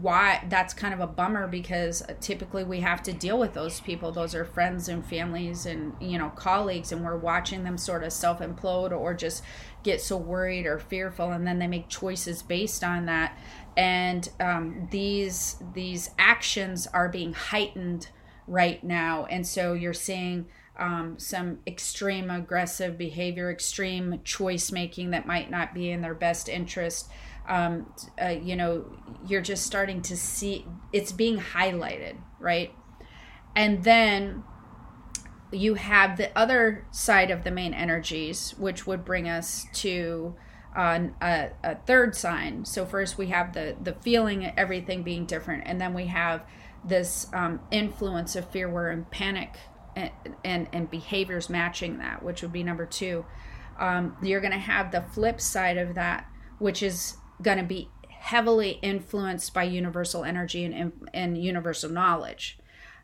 why 0.00 0.44
that's 0.48 0.74
kind 0.74 0.92
of 0.92 1.00
a 1.00 1.06
bummer 1.06 1.46
because 1.46 2.02
typically 2.20 2.64
we 2.64 2.80
have 2.80 3.02
to 3.04 3.12
deal 3.12 3.38
with 3.38 3.54
those 3.54 3.80
people. 3.80 4.10
Those 4.10 4.34
are 4.34 4.44
friends 4.44 4.88
and 4.88 5.06
families 5.06 5.64
and, 5.66 5.94
you 6.00 6.18
know, 6.18 6.30
colleagues, 6.30 6.90
and 6.90 7.04
we're 7.04 7.16
watching 7.16 7.62
them 7.64 7.78
sort 7.78 8.02
of 8.02 8.12
self 8.12 8.40
implode 8.40 8.92
or 8.92 9.14
just 9.14 9.44
get 9.82 10.00
so 10.00 10.16
worried 10.16 10.66
or 10.66 10.78
fearful. 10.78 11.30
And 11.30 11.46
then 11.46 11.58
they 11.58 11.68
make 11.68 11.88
choices 11.88 12.42
based 12.42 12.82
on 12.82 13.06
that. 13.06 13.38
And 13.76 14.28
um, 14.40 14.88
these 14.90 15.62
these 15.74 16.10
actions 16.18 16.88
are 16.88 17.08
being 17.08 17.32
heightened 17.32 18.08
right 18.48 18.82
now. 18.82 19.26
And 19.26 19.46
so 19.46 19.72
you're 19.72 19.92
seeing 19.92 20.46
um, 20.78 21.18
some 21.18 21.58
extreme 21.66 22.30
aggressive 22.30 22.98
behavior, 22.98 23.50
extreme 23.50 24.20
choice 24.24 24.70
making 24.70 25.10
that 25.10 25.26
might 25.26 25.50
not 25.50 25.74
be 25.74 25.90
in 25.90 26.02
their 26.02 26.14
best 26.14 26.48
interest. 26.48 27.10
Um, 27.48 27.92
uh, 28.20 28.28
you 28.28 28.56
know, 28.56 28.84
you're 29.26 29.42
just 29.42 29.64
starting 29.64 30.02
to 30.02 30.16
see 30.16 30.66
it's 30.92 31.12
being 31.12 31.38
highlighted, 31.38 32.16
right? 32.40 32.72
And 33.54 33.84
then 33.84 34.44
you 35.52 35.74
have 35.74 36.16
the 36.16 36.36
other 36.36 36.86
side 36.90 37.30
of 37.30 37.44
the 37.44 37.50
main 37.50 37.72
energies, 37.72 38.54
which 38.58 38.86
would 38.86 39.04
bring 39.04 39.28
us 39.28 39.66
to 39.74 40.34
uh, 40.76 41.06
a, 41.22 41.50
a, 41.62 41.76
third 41.86 42.14
sign. 42.14 42.64
So 42.64 42.84
first 42.84 43.16
we 43.16 43.28
have 43.28 43.54
the 43.54 43.76
the 43.80 43.94
feeling, 43.94 44.52
everything 44.58 45.02
being 45.02 45.24
different, 45.24 45.62
and 45.66 45.80
then 45.80 45.94
we 45.94 46.06
have 46.06 46.44
this 46.84 47.28
um, 47.32 47.60
influence 47.70 48.36
of 48.36 48.50
fear, 48.50 48.68
worry, 48.68 48.92
and 48.92 49.10
panic 49.10 49.56
and, 49.96 50.68
and, 50.72 50.90
behaviors 50.90 51.48
matching 51.48 51.98
that, 51.98 52.22
which 52.22 52.42
would 52.42 52.52
be 52.52 52.62
number 52.62 52.84
two. 52.84 53.24
Um, 53.78 54.16
you're 54.22 54.40
going 54.40 54.52
to 54.52 54.58
have 54.58 54.92
the 54.92 55.02
flip 55.02 55.40
side 55.40 55.78
of 55.78 55.94
that, 55.94 56.30
which 56.58 56.82
is 56.82 57.16
going 57.42 57.58
to 57.58 57.64
be 57.64 57.88
heavily 58.08 58.78
influenced 58.82 59.54
by 59.54 59.62
universal 59.62 60.24
energy 60.24 60.64
and, 60.64 60.92
and 61.14 61.42
universal 61.42 61.90
knowledge. 61.90 62.58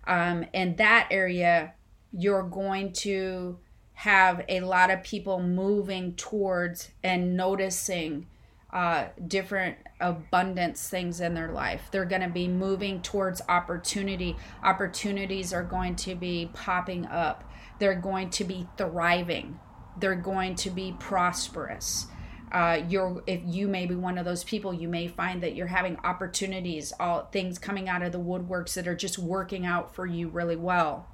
Um, 0.06 0.46
in 0.52 0.76
that 0.76 1.08
area, 1.10 1.74
you're 2.12 2.42
going 2.42 2.92
to 2.92 3.58
have 3.94 4.44
a 4.48 4.60
lot 4.60 4.90
of 4.90 5.02
people 5.02 5.40
moving 5.40 6.14
towards 6.16 6.90
and 7.02 7.36
noticing 7.36 8.26
uh, 8.72 9.08
different 9.26 9.76
abundance 10.00 10.88
things 10.88 11.20
in 11.20 11.34
their 11.34 11.52
life. 11.52 11.82
They're 11.90 12.06
going 12.06 12.22
to 12.22 12.28
be 12.28 12.48
moving 12.48 13.02
towards 13.02 13.42
opportunity. 13.48 14.36
Opportunities 14.62 15.52
are 15.52 15.62
going 15.62 15.96
to 15.96 16.14
be 16.14 16.50
popping 16.52 17.06
up. 17.06 17.44
They're 17.78 17.94
going 17.94 18.30
to 18.30 18.44
be 18.44 18.66
thriving. 18.78 19.60
They're 19.98 20.14
going 20.14 20.54
to 20.56 20.70
be 20.70 20.96
prosperous. 20.98 22.06
Uh, 22.50 22.82
you're 22.88 23.22
if 23.26 23.40
you 23.46 23.66
may 23.66 23.86
be 23.86 23.94
one 23.94 24.18
of 24.18 24.24
those 24.24 24.44
people, 24.44 24.74
you 24.74 24.88
may 24.88 25.08
find 25.08 25.42
that 25.42 25.54
you're 25.54 25.66
having 25.66 25.96
opportunities, 26.04 26.92
all 27.00 27.26
things 27.32 27.58
coming 27.58 27.88
out 27.88 28.02
of 28.02 28.12
the 28.12 28.20
woodworks 28.20 28.74
that 28.74 28.86
are 28.86 28.94
just 28.94 29.18
working 29.18 29.64
out 29.64 29.94
for 29.94 30.04
you 30.06 30.28
really 30.28 30.56
well 30.56 31.08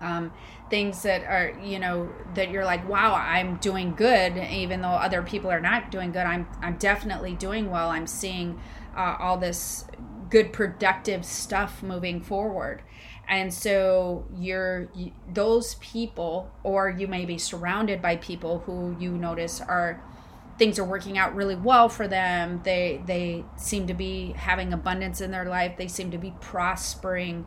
um, 0.00 0.32
things 0.70 1.02
that 1.02 1.24
are 1.24 1.58
you 1.62 1.78
know 1.78 2.08
that 2.34 2.50
you're 2.50 2.64
like 2.64 2.86
wow 2.88 3.14
i'm 3.14 3.56
doing 3.56 3.94
good 3.94 4.36
even 4.36 4.80
though 4.82 4.88
other 4.88 5.22
people 5.22 5.50
are 5.50 5.60
not 5.60 5.90
doing 5.90 6.12
good. 6.12 6.26
I'm 6.26 6.46
i'm 6.62 6.76
definitely 6.76 7.34
doing 7.34 7.70
well. 7.70 7.90
I'm 7.90 8.06
seeing 8.06 8.60
uh, 8.96 9.16
all 9.18 9.36
this 9.36 9.86
good 10.30 10.52
productive 10.52 11.24
stuff 11.24 11.82
moving 11.82 12.20
forward. 12.20 12.82
And 13.28 13.52
so 13.52 14.26
you're 14.36 14.88
you, 14.94 15.12
those 15.32 15.74
people 15.76 16.50
or 16.62 16.88
you 16.90 17.08
may 17.08 17.24
be 17.24 17.38
surrounded 17.38 18.00
by 18.00 18.16
people 18.16 18.60
who 18.60 18.96
you 18.98 19.10
notice 19.12 19.60
are 19.60 20.02
things 20.58 20.78
are 20.78 20.84
working 20.84 21.18
out 21.18 21.34
really 21.34 21.56
well 21.56 21.88
for 21.88 22.08
them. 22.08 22.60
They 22.64 23.02
they 23.06 23.44
seem 23.56 23.86
to 23.88 23.94
be 23.94 24.32
having 24.32 24.72
abundance 24.72 25.20
in 25.20 25.30
their 25.30 25.44
life. 25.44 25.76
They 25.76 25.88
seem 25.88 26.10
to 26.12 26.18
be 26.18 26.32
prospering 26.40 27.46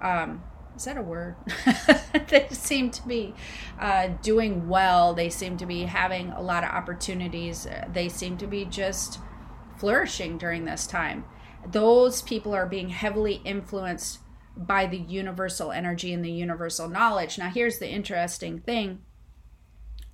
um, 0.00 0.42
is 0.76 0.84
that 0.84 0.98
a 0.98 1.02
word? 1.02 1.36
they 2.28 2.46
seem 2.50 2.90
to 2.90 3.06
be 3.08 3.34
uh, 3.80 4.08
doing 4.22 4.68
well. 4.68 5.14
They 5.14 5.30
seem 5.30 5.56
to 5.56 5.66
be 5.66 5.84
having 5.84 6.30
a 6.32 6.42
lot 6.42 6.64
of 6.64 6.70
opportunities. 6.70 7.66
They 7.92 8.08
seem 8.08 8.36
to 8.38 8.46
be 8.46 8.66
just 8.66 9.18
flourishing 9.78 10.38
during 10.38 10.64
this 10.64 10.86
time. 10.86 11.24
Those 11.66 12.22
people 12.22 12.54
are 12.54 12.66
being 12.66 12.90
heavily 12.90 13.40
influenced 13.44 14.20
by 14.56 14.86
the 14.86 14.98
universal 14.98 15.72
energy 15.72 16.12
and 16.12 16.24
the 16.24 16.30
universal 16.30 16.88
knowledge. 16.88 17.38
Now, 17.38 17.50
here's 17.50 17.78
the 17.78 17.88
interesting 17.88 18.60
thing 18.60 19.00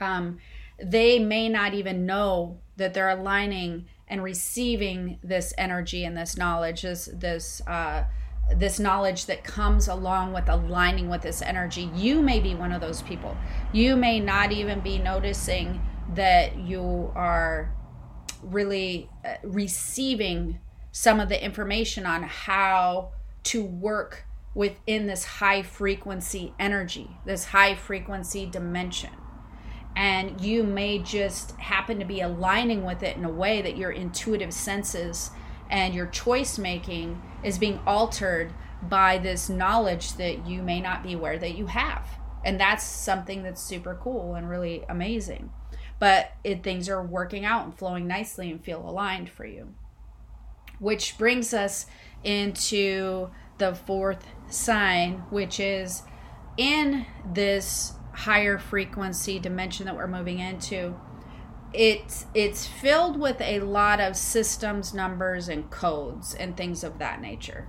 um, 0.00 0.38
they 0.82 1.18
may 1.18 1.48
not 1.48 1.74
even 1.74 2.06
know 2.06 2.58
that 2.76 2.94
they're 2.94 3.10
aligning 3.10 3.86
and 4.08 4.22
receiving 4.22 5.18
this 5.22 5.54
energy 5.56 6.04
and 6.04 6.16
this 6.16 6.36
knowledge, 6.36 6.82
this, 6.82 7.08
this, 7.14 7.62
uh, 7.66 8.04
this 8.56 8.78
knowledge 8.78 9.26
that 9.26 9.44
comes 9.44 9.88
along 9.88 10.32
with 10.32 10.48
aligning 10.48 11.08
with 11.08 11.22
this 11.22 11.42
energy. 11.42 11.90
You 11.94 12.22
may 12.22 12.40
be 12.40 12.54
one 12.54 12.72
of 12.72 12.80
those 12.80 13.02
people. 13.02 13.36
You 13.72 13.96
may 13.96 14.20
not 14.20 14.52
even 14.52 14.80
be 14.80 14.98
noticing 14.98 15.80
that 16.14 16.56
you 16.56 17.10
are 17.14 17.74
really 18.42 19.08
uh, 19.24 19.34
receiving 19.42 20.58
some 20.90 21.20
of 21.20 21.28
the 21.28 21.42
information 21.42 22.04
on 22.04 22.22
how 22.22 23.12
to 23.44 23.64
work 23.64 24.24
within 24.54 25.06
this 25.06 25.24
high 25.24 25.62
frequency 25.62 26.52
energy, 26.58 27.16
this 27.24 27.46
high 27.46 27.74
frequency 27.74 28.46
dimension. 28.46 29.10
And 29.96 30.40
you 30.40 30.62
may 30.62 30.98
just 30.98 31.52
happen 31.52 31.98
to 31.98 32.04
be 32.04 32.20
aligning 32.20 32.84
with 32.84 33.02
it 33.02 33.16
in 33.16 33.24
a 33.24 33.30
way 33.30 33.62
that 33.62 33.76
your 33.76 33.90
intuitive 33.90 34.52
senses 34.52 35.30
and 35.72 35.94
your 35.94 36.06
choice 36.06 36.58
making 36.58 37.20
is 37.42 37.58
being 37.58 37.80
altered 37.86 38.52
by 38.82 39.16
this 39.16 39.48
knowledge 39.48 40.14
that 40.14 40.46
you 40.46 40.62
may 40.62 40.80
not 40.80 41.02
be 41.02 41.14
aware 41.14 41.38
that 41.38 41.56
you 41.56 41.66
have. 41.66 42.06
And 42.44 42.60
that's 42.60 42.84
something 42.84 43.42
that's 43.42 43.62
super 43.62 43.98
cool 44.00 44.34
and 44.34 44.48
really 44.48 44.84
amazing. 44.88 45.50
But 45.98 46.32
it, 46.44 46.62
things 46.62 46.88
are 46.88 47.02
working 47.02 47.44
out 47.46 47.64
and 47.64 47.76
flowing 47.76 48.06
nicely 48.06 48.50
and 48.50 48.62
feel 48.62 48.86
aligned 48.86 49.30
for 49.30 49.46
you. 49.46 49.74
Which 50.78 51.16
brings 51.16 51.54
us 51.54 51.86
into 52.22 53.30
the 53.56 53.74
fourth 53.74 54.26
sign, 54.48 55.24
which 55.30 55.58
is 55.58 56.02
in 56.58 57.06
this 57.32 57.94
higher 58.12 58.58
frequency 58.58 59.38
dimension 59.38 59.86
that 59.86 59.96
we're 59.96 60.06
moving 60.06 60.38
into 60.38 61.00
it's 61.74 62.26
it's 62.34 62.66
filled 62.66 63.18
with 63.18 63.40
a 63.40 63.60
lot 63.60 64.00
of 64.00 64.16
systems 64.16 64.92
numbers 64.92 65.48
and 65.48 65.70
codes 65.70 66.34
and 66.34 66.56
things 66.56 66.84
of 66.84 66.98
that 66.98 67.20
nature. 67.20 67.68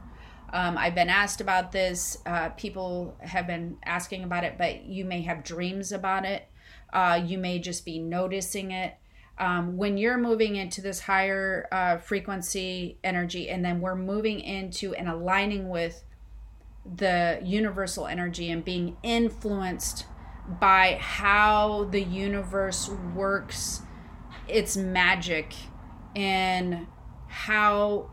Um, 0.51 0.77
i've 0.77 0.93
been 0.93 1.09
asked 1.09 1.41
about 1.41 1.71
this 1.71 2.17
uh, 2.25 2.49
people 2.49 3.17
have 3.21 3.47
been 3.47 3.77
asking 3.85 4.23
about 4.23 4.43
it 4.43 4.55
but 4.57 4.85
you 4.85 5.05
may 5.05 5.21
have 5.21 5.43
dreams 5.43 5.91
about 5.91 6.25
it. 6.25 6.47
Uh, 6.91 7.19
you 7.25 7.37
may 7.37 7.57
just 7.59 7.85
be 7.85 7.97
noticing 7.97 8.71
it. 8.71 8.95
Um, 9.39 9.77
when 9.77 9.97
you're 9.97 10.19
moving 10.19 10.57
into 10.57 10.79
this 10.79 10.99
higher 10.99 11.67
uh, 11.71 11.97
frequency 11.97 12.99
energy 13.03 13.49
and 13.49 13.65
then 13.65 13.81
we're 13.81 13.95
moving 13.95 14.39
into 14.41 14.93
and 14.93 15.09
aligning 15.09 15.69
with 15.69 16.03
the 16.85 17.39
universal 17.43 18.05
energy 18.05 18.51
and 18.51 18.63
being 18.63 18.97
influenced 19.01 20.05
by 20.59 20.97
how 20.99 21.85
the 21.85 22.01
universe 22.01 22.89
works 23.15 23.81
its 24.47 24.75
magic 24.77 25.53
in 26.15 26.87
how 27.27 28.09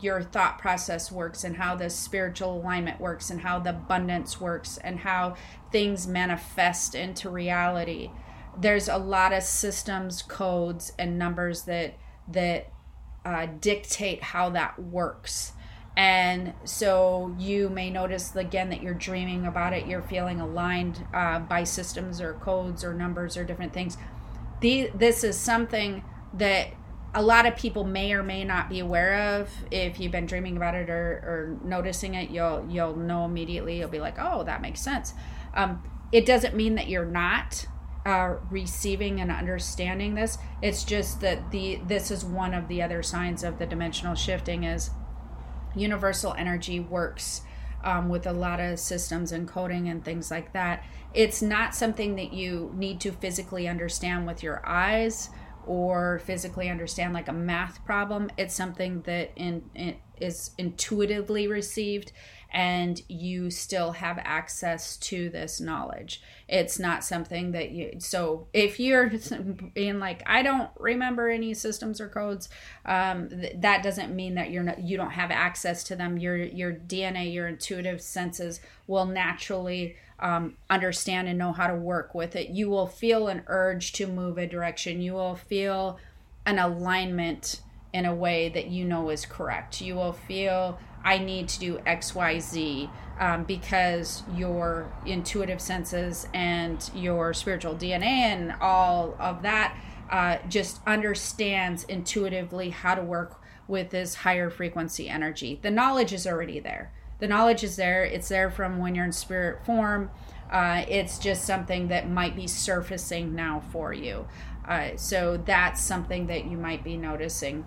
your 0.00 0.22
thought 0.22 0.58
process 0.58 1.10
works 1.10 1.44
and 1.44 1.56
how 1.56 1.74
the 1.74 1.90
spiritual 1.90 2.58
alignment 2.58 3.00
works 3.00 3.30
and 3.30 3.40
how 3.40 3.58
the 3.58 3.70
abundance 3.70 4.40
works 4.40 4.78
and 4.78 5.00
how 5.00 5.34
things 5.72 6.06
manifest 6.06 6.94
into 6.94 7.30
reality. 7.30 8.10
There's 8.56 8.88
a 8.88 8.98
lot 8.98 9.32
of 9.32 9.42
systems 9.42 10.22
codes 10.22 10.92
and 10.98 11.18
numbers 11.18 11.62
that 11.62 11.96
that 12.28 12.70
uh, 13.24 13.46
dictate 13.60 14.22
how 14.22 14.50
that 14.50 14.78
works. 14.78 15.52
And 15.96 16.52
so 16.64 17.34
you 17.38 17.68
may 17.68 17.90
notice 17.90 18.34
again 18.36 18.70
that 18.70 18.82
you're 18.82 18.94
dreaming 18.94 19.46
about 19.46 19.72
it 19.72 19.86
you're 19.86 20.02
feeling 20.02 20.40
aligned 20.40 21.04
uh, 21.12 21.40
by 21.40 21.64
systems 21.64 22.20
or 22.20 22.34
codes 22.34 22.84
or 22.84 22.94
numbers 22.94 23.36
or 23.36 23.44
different 23.44 23.72
things 23.72 23.96
the, 24.60 24.90
this 24.94 25.24
is 25.24 25.36
something 25.36 26.04
that 26.34 26.68
a 27.14 27.22
lot 27.22 27.46
of 27.46 27.56
people 27.56 27.84
may 27.84 28.12
or 28.12 28.22
may 28.22 28.44
not 28.44 28.68
be 28.68 28.80
aware 28.80 29.40
of. 29.40 29.50
If 29.70 29.98
you've 29.98 30.12
been 30.12 30.26
dreaming 30.26 30.56
about 30.56 30.74
it 30.74 30.90
or, 30.90 30.94
or 30.94 31.58
noticing 31.64 32.14
it 32.14 32.30
you'll 32.30 32.66
you'll 32.68 32.96
know 32.96 33.24
immediately. 33.24 33.78
You'll 33.78 33.88
be 33.88 34.00
like 34.00 34.16
oh 34.18 34.44
that 34.44 34.60
makes 34.60 34.80
sense. 34.80 35.14
Um, 35.54 35.82
it 36.12 36.26
doesn't 36.26 36.54
mean 36.54 36.74
that 36.74 36.88
you're 36.88 37.04
not 37.04 37.66
uh, 38.06 38.36
receiving 38.50 39.20
and 39.20 39.30
understanding 39.30 40.14
this. 40.14 40.38
It's 40.62 40.84
just 40.84 41.20
that 41.20 41.50
the 41.50 41.80
this 41.86 42.10
is 42.10 42.24
one 42.24 42.54
of 42.54 42.68
the 42.68 42.82
other 42.82 43.02
signs 43.02 43.42
of 43.42 43.58
the 43.58 43.66
dimensional 43.66 44.14
shifting 44.14 44.64
is 44.64 44.90
universal 45.74 46.34
energy 46.34 46.80
works 46.80 47.42
um, 47.84 48.08
with 48.08 48.26
a 48.26 48.32
lot 48.32 48.60
of 48.60 48.78
systems 48.78 49.32
and 49.32 49.46
coding 49.46 49.88
and 49.88 50.04
things 50.04 50.30
like 50.30 50.52
that. 50.52 50.84
It's 51.14 51.40
not 51.42 51.74
something 51.74 52.16
that 52.16 52.32
you 52.32 52.72
need 52.74 53.00
to 53.00 53.12
physically 53.12 53.68
understand 53.68 54.26
with 54.26 54.42
your 54.42 54.66
eyes 54.66 55.30
or 55.66 56.18
physically 56.20 56.68
understand 56.68 57.12
like 57.12 57.28
a 57.28 57.32
math 57.32 57.84
problem. 57.84 58.30
It's 58.36 58.54
something 58.54 59.02
that 59.02 59.32
in, 59.36 59.70
in 59.74 59.96
is 60.20 60.50
intuitively 60.58 61.46
received 61.46 62.12
and 62.50 63.02
you 63.08 63.50
still 63.50 63.92
have 63.92 64.18
access 64.22 64.96
to 64.96 65.28
this 65.28 65.60
knowledge. 65.60 66.22
It's 66.48 66.78
not 66.78 67.04
something 67.04 67.52
that 67.52 67.70
you 67.70 67.96
so 67.98 68.46
if 68.54 68.80
you're 68.80 69.10
being 69.74 69.98
like 69.98 70.22
I 70.24 70.42
don't 70.42 70.70
remember 70.78 71.28
any 71.28 71.52
systems 71.52 72.00
or 72.00 72.08
codes, 72.08 72.48
um, 72.86 73.28
th- 73.28 73.56
that 73.58 73.82
doesn't 73.82 74.14
mean 74.14 74.34
that 74.36 74.50
you're 74.50 74.62
not 74.62 74.80
you 74.80 74.96
don't 74.96 75.10
have 75.10 75.30
access 75.30 75.84
to 75.84 75.96
them. 75.96 76.16
Your 76.16 76.36
your 76.36 76.72
DNA, 76.72 77.32
your 77.32 77.48
intuitive 77.48 78.00
senses 78.00 78.60
will 78.86 79.06
naturally 79.06 79.96
um, 80.20 80.56
understand 80.70 81.28
and 81.28 81.38
know 81.38 81.52
how 81.52 81.66
to 81.66 81.76
work 81.76 82.14
with 82.14 82.34
it. 82.34 82.48
You 82.48 82.70
will 82.70 82.86
feel 82.86 83.28
an 83.28 83.42
urge 83.46 83.92
to 83.94 84.06
move 84.06 84.38
a 84.38 84.46
direction. 84.46 85.00
You 85.00 85.12
will 85.12 85.36
feel 85.36 85.98
an 86.46 86.58
alignment 86.58 87.60
in 87.92 88.04
a 88.04 88.14
way 88.14 88.48
that 88.48 88.68
you 88.68 88.84
know 88.84 89.10
is 89.10 89.26
correct. 89.26 89.80
You 89.80 89.94
will 89.94 90.12
feel 90.12 90.78
I 91.04 91.18
need 91.18 91.48
to 91.50 91.60
do 91.60 91.80
X, 91.86 92.14
Y, 92.14 92.38
Z 92.38 92.90
um, 93.18 93.44
because 93.44 94.22
your 94.34 94.92
intuitive 95.06 95.60
senses 95.60 96.28
and 96.34 96.90
your 96.94 97.34
spiritual 97.34 97.74
DNA 97.74 98.02
and 98.02 98.54
all 98.60 99.16
of 99.18 99.42
that 99.42 99.76
uh, 100.10 100.38
just 100.48 100.80
understands 100.86 101.84
intuitively 101.84 102.70
how 102.70 102.94
to 102.94 103.02
work 103.02 103.40
with 103.66 103.90
this 103.90 104.14
higher 104.16 104.48
frequency 104.48 105.08
energy. 105.08 105.58
The 105.62 105.70
knowledge 105.70 106.12
is 106.12 106.26
already 106.26 106.60
there. 106.60 106.92
The 107.18 107.28
knowledge 107.28 107.62
is 107.64 107.76
there. 107.76 108.04
It's 108.04 108.28
there 108.28 108.50
from 108.50 108.78
when 108.78 108.94
you're 108.94 109.04
in 109.04 109.12
spirit 109.12 109.64
form. 109.66 110.10
Uh, 110.50 110.84
it's 110.88 111.18
just 111.18 111.44
something 111.44 111.88
that 111.88 112.08
might 112.08 112.34
be 112.34 112.46
surfacing 112.46 113.34
now 113.34 113.62
for 113.70 113.92
you. 113.92 114.26
Uh, 114.66 114.96
so 114.96 115.36
that's 115.36 115.82
something 115.82 116.26
that 116.28 116.46
you 116.46 116.56
might 116.56 116.82
be 116.82 116.96
noticing. 116.96 117.66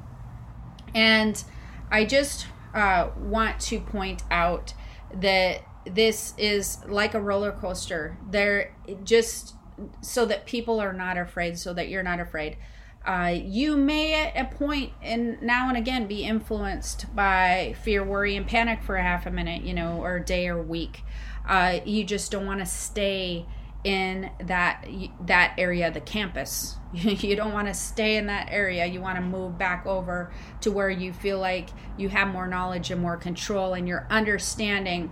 And 0.96 1.44
I 1.92 2.06
just 2.06 2.48
uh, 2.74 3.10
want 3.18 3.60
to 3.62 3.80
point 3.80 4.24
out 4.32 4.74
that 5.14 5.62
this 5.86 6.34
is 6.38 6.80
like 6.88 7.14
a 7.14 7.22
roller 7.22 7.52
coaster. 7.52 8.18
There, 8.30 8.76
just 9.04 9.56
so 10.02 10.26
that 10.26 10.46
people 10.46 10.80
are 10.80 10.94
not 10.94 11.18
afraid, 11.18 11.58
so 11.58 11.74
that 11.74 11.90
you're 11.90 12.04
not 12.04 12.20
afraid. 12.20 12.58
Uh, 13.06 13.34
you 13.44 13.76
may 13.76 14.14
at 14.14 14.38
a 14.38 14.56
point 14.56 14.92
and 15.02 15.42
now 15.42 15.68
and 15.68 15.78
again 15.78 16.06
be 16.06 16.24
influenced 16.24 17.14
by 17.16 17.76
fear, 17.84 18.04
worry, 18.04 18.36
and 18.36 18.46
panic 18.46 18.84
for 18.84 18.96
a 18.96 19.02
half 19.02 19.26
a 19.26 19.32
minute, 19.32 19.64
you 19.64 19.74
know, 19.74 19.98
or 20.04 20.18
a 20.18 20.24
day 20.24 20.48
or 20.48 20.62
week. 20.62 21.02
Uh, 21.48 21.80
you 21.84 22.04
just 22.04 22.32
don't 22.32 22.46
want 22.46 22.60
to 22.60 22.66
stay 22.66 23.46
in 23.84 24.30
that 24.40 24.86
that 25.22 25.56
area 25.58 25.92
the 25.92 26.02
campus. 26.02 26.78
You 26.94 27.38
don't 27.38 27.54
want 27.54 27.70
to 27.70 27.74
stay 27.74 28.18
in 28.18 28.26
that 28.26 28.50
area. 28.52 28.86
You 28.86 29.00
want 29.00 29.16
to 29.16 29.22
move 29.22 29.58
back 29.58 29.86
over 29.86 30.34
to 30.60 30.72
where 30.72 30.90
you 30.90 31.14
feel 31.14 31.40
like 31.40 31.70
you 31.98 32.10
have 32.10 32.28
more 32.28 32.48
knowledge 32.48 32.92
and 32.92 33.02
more 33.02 33.16
control 33.16 33.74
and 33.74 33.88
you're 33.88 34.06
understanding 34.10 35.10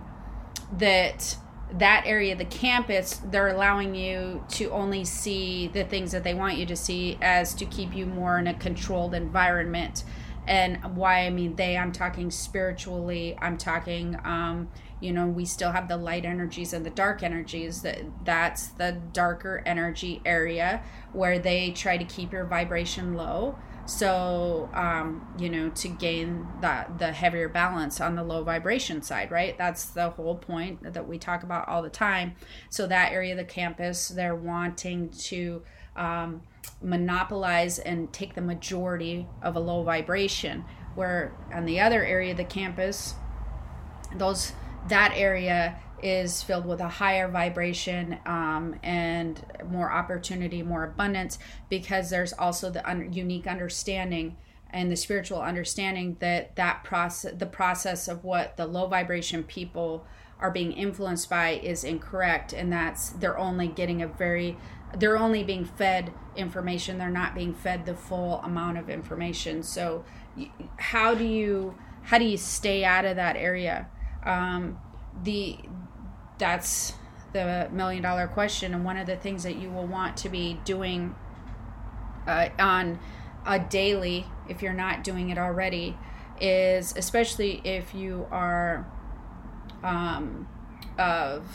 that 0.76 1.38
that 1.72 2.02
area 2.04 2.34
the 2.34 2.44
campus 2.44 3.20
they're 3.30 3.48
allowing 3.48 3.94
you 3.94 4.44
to 4.48 4.70
only 4.72 5.04
see 5.04 5.68
the 5.68 5.84
things 5.84 6.12
that 6.12 6.24
they 6.24 6.34
want 6.34 6.56
you 6.56 6.66
to 6.66 6.76
see 6.76 7.16
as 7.22 7.54
to 7.54 7.64
keep 7.64 7.94
you 7.94 8.04
more 8.04 8.38
in 8.38 8.46
a 8.46 8.54
controlled 8.54 9.14
environment. 9.14 10.04
And 10.46 10.96
why 10.96 11.26
i 11.26 11.30
mean 11.30 11.56
they 11.56 11.76
i'm 11.78 11.92
talking 11.92 12.30
spiritually 12.30 13.36
i'm 13.40 13.56
talking 13.56 14.18
um 14.24 14.68
you 15.00 15.12
know 15.12 15.26
we 15.26 15.44
still 15.44 15.72
have 15.72 15.88
the 15.88 15.96
light 15.96 16.24
energies 16.24 16.72
and 16.72 16.84
the 16.84 16.90
dark 16.90 17.22
energies 17.22 17.82
that 17.82 17.98
that's 18.24 18.68
the 18.68 18.92
darker 19.12 19.62
energy 19.66 20.20
area 20.24 20.82
where 21.12 21.38
they 21.38 21.70
try 21.70 21.96
to 21.96 22.04
keep 22.04 22.32
your 22.32 22.44
vibration 22.44 23.14
low. 23.14 23.58
So 23.86 24.68
um, 24.72 25.34
you 25.38 25.48
know 25.48 25.70
to 25.70 25.88
gain 25.88 26.46
that 26.60 26.98
the 26.98 27.12
heavier 27.12 27.48
balance 27.48 28.00
on 28.00 28.14
the 28.14 28.22
low 28.22 28.44
vibration 28.44 29.02
side 29.02 29.30
right? 29.30 29.56
That's 29.56 29.86
the 29.86 30.10
whole 30.10 30.36
point 30.36 30.92
that 30.92 31.08
we 31.08 31.18
talk 31.18 31.42
about 31.42 31.68
all 31.68 31.82
the 31.82 31.90
time. 31.90 32.36
So 32.68 32.86
that 32.86 33.12
area 33.12 33.32
of 33.32 33.38
the 33.38 33.44
campus 33.44 34.08
they're 34.08 34.36
wanting 34.36 35.08
to 35.10 35.62
um, 35.96 36.42
monopolize 36.82 37.78
and 37.78 38.12
take 38.12 38.34
the 38.34 38.40
majority 38.42 39.26
of 39.42 39.56
a 39.56 39.60
low 39.60 39.82
vibration. 39.82 40.64
Where 40.94 41.32
on 41.54 41.64
the 41.66 41.80
other 41.80 42.04
area 42.04 42.32
of 42.32 42.36
the 42.36 42.44
campus 42.44 43.14
those 44.14 44.52
that 44.88 45.12
area 45.14 45.78
is 46.02 46.42
filled 46.42 46.66
with 46.66 46.80
a 46.80 46.88
higher 46.88 47.28
vibration 47.28 48.18
um, 48.26 48.78
and 48.82 49.44
more 49.68 49.90
opportunity, 49.90 50.62
more 50.62 50.84
abundance, 50.84 51.38
because 51.68 52.10
there's 52.10 52.32
also 52.32 52.70
the 52.70 52.88
un- 52.88 53.12
unique 53.12 53.46
understanding 53.46 54.36
and 54.70 54.90
the 54.90 54.96
spiritual 54.96 55.40
understanding 55.40 56.16
that 56.20 56.54
that 56.56 56.84
process, 56.84 57.34
the 57.36 57.46
process 57.46 58.08
of 58.08 58.24
what 58.24 58.56
the 58.56 58.66
low 58.66 58.86
vibration 58.86 59.42
people 59.42 60.06
are 60.38 60.50
being 60.50 60.72
influenced 60.72 61.28
by, 61.28 61.50
is 61.50 61.84
incorrect, 61.84 62.52
and 62.52 62.72
that's 62.72 63.10
they're 63.10 63.38
only 63.38 63.68
getting 63.68 64.00
a 64.00 64.06
very 64.06 64.56
they're 64.96 65.18
only 65.18 65.44
being 65.44 65.64
fed 65.64 66.12
information. 66.36 66.98
They're 66.98 67.10
not 67.10 67.34
being 67.34 67.54
fed 67.54 67.86
the 67.86 67.94
full 67.94 68.40
amount 68.40 68.78
of 68.78 68.88
information. 68.88 69.62
So 69.62 70.04
how 70.76 71.14
do 71.14 71.24
you 71.24 71.76
how 72.02 72.18
do 72.18 72.24
you 72.24 72.36
stay 72.36 72.84
out 72.84 73.04
of 73.04 73.16
that 73.16 73.36
area 73.36 73.88
um, 74.24 74.78
the 75.22 75.58
that's 76.38 76.94
the 77.32 77.68
million 77.72 78.02
dollar 78.02 78.26
question 78.26 78.74
and 78.74 78.84
one 78.84 78.96
of 78.96 79.06
the 79.06 79.16
things 79.16 79.42
that 79.42 79.56
you 79.56 79.70
will 79.70 79.86
want 79.86 80.16
to 80.16 80.28
be 80.28 80.58
doing 80.64 81.14
uh, 82.26 82.48
on 82.58 82.98
a 83.46 83.58
daily 83.58 84.26
if 84.48 84.62
you're 84.62 84.72
not 84.72 85.04
doing 85.04 85.30
it 85.30 85.38
already 85.38 85.96
is 86.40 86.94
especially 86.96 87.60
if 87.64 87.94
you 87.94 88.26
are 88.30 88.86
um, 89.82 90.48
of 90.98 91.46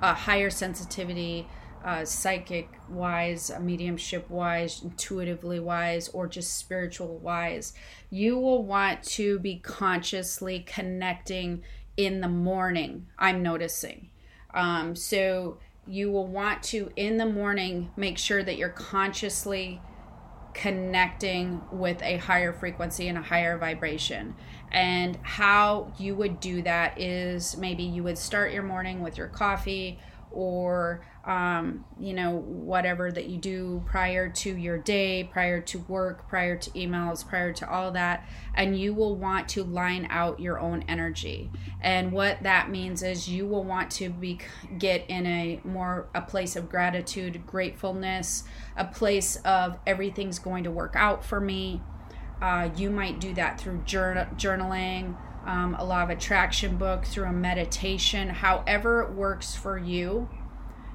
a 0.00 0.14
higher 0.14 0.50
sensitivity, 0.50 1.46
uh, 1.84 2.04
psychic 2.04 2.68
wise, 2.88 3.50
mediumship 3.60 4.28
wise, 4.30 4.82
intuitively 4.82 5.60
wise, 5.60 6.08
or 6.08 6.26
just 6.26 6.56
spiritual 6.56 7.18
wise, 7.18 7.72
you 8.10 8.38
will 8.38 8.64
want 8.64 9.02
to 9.02 9.38
be 9.38 9.56
consciously 9.56 10.60
connecting 10.60 11.62
in 11.96 12.20
the 12.20 12.28
morning. 12.28 13.06
I'm 13.18 13.42
noticing. 13.42 14.10
Um, 14.54 14.94
so 14.96 15.58
you 15.86 16.10
will 16.10 16.26
want 16.26 16.62
to, 16.64 16.90
in 16.96 17.16
the 17.16 17.26
morning, 17.26 17.90
make 17.96 18.18
sure 18.18 18.42
that 18.42 18.56
you're 18.56 18.68
consciously 18.68 19.80
connecting 20.54 21.62
with 21.72 22.02
a 22.02 22.18
higher 22.18 22.52
frequency 22.52 23.08
and 23.08 23.18
a 23.18 23.22
higher 23.22 23.56
vibration. 23.58 24.34
And 24.70 25.18
how 25.22 25.92
you 25.98 26.14
would 26.14 26.40
do 26.40 26.62
that 26.62 27.00
is 27.00 27.56
maybe 27.56 27.82
you 27.82 28.02
would 28.04 28.18
start 28.18 28.52
your 28.52 28.62
morning 28.62 29.00
with 29.00 29.16
your 29.16 29.28
coffee 29.28 29.98
or 30.32 31.04
um, 31.24 31.84
you 32.00 32.12
know 32.12 32.38
whatever 32.38 33.12
that 33.12 33.26
you 33.26 33.38
do 33.38 33.82
prior 33.86 34.28
to 34.28 34.56
your 34.56 34.76
day 34.76 35.22
prior 35.22 35.60
to 35.60 35.78
work 35.80 36.28
prior 36.28 36.56
to 36.56 36.70
emails 36.70 37.26
prior 37.26 37.52
to 37.52 37.70
all 37.70 37.92
that 37.92 38.26
and 38.54 38.78
you 38.78 38.92
will 38.92 39.14
want 39.14 39.48
to 39.48 39.62
line 39.62 40.06
out 40.10 40.40
your 40.40 40.58
own 40.58 40.84
energy. 40.88 41.50
And 41.80 42.12
what 42.12 42.42
that 42.42 42.70
means 42.70 43.02
is 43.02 43.28
you 43.28 43.46
will 43.46 43.64
want 43.64 43.90
to 43.92 44.10
be 44.10 44.40
get 44.78 45.08
in 45.08 45.26
a 45.26 45.60
more 45.64 46.08
a 46.14 46.22
place 46.22 46.56
of 46.56 46.68
gratitude 46.68 47.46
gratefulness 47.46 48.44
a 48.76 48.84
place 48.84 49.36
of 49.44 49.78
everything's 49.86 50.38
going 50.38 50.64
to 50.64 50.70
work 50.70 50.94
out 50.96 51.24
for 51.24 51.40
me. 51.40 51.80
Uh, 52.40 52.70
you 52.76 52.90
might 52.90 53.20
do 53.20 53.32
that 53.34 53.60
through 53.60 53.80
journal, 53.84 54.26
journaling 54.36 55.16
um, 55.46 55.74
a 55.78 55.84
law 55.84 56.02
of 56.02 56.10
attraction 56.10 56.76
book, 56.76 57.04
through 57.04 57.26
a 57.26 57.32
meditation, 57.32 58.28
however 58.28 59.02
it 59.02 59.12
works 59.12 59.54
for 59.54 59.78
you, 59.78 60.28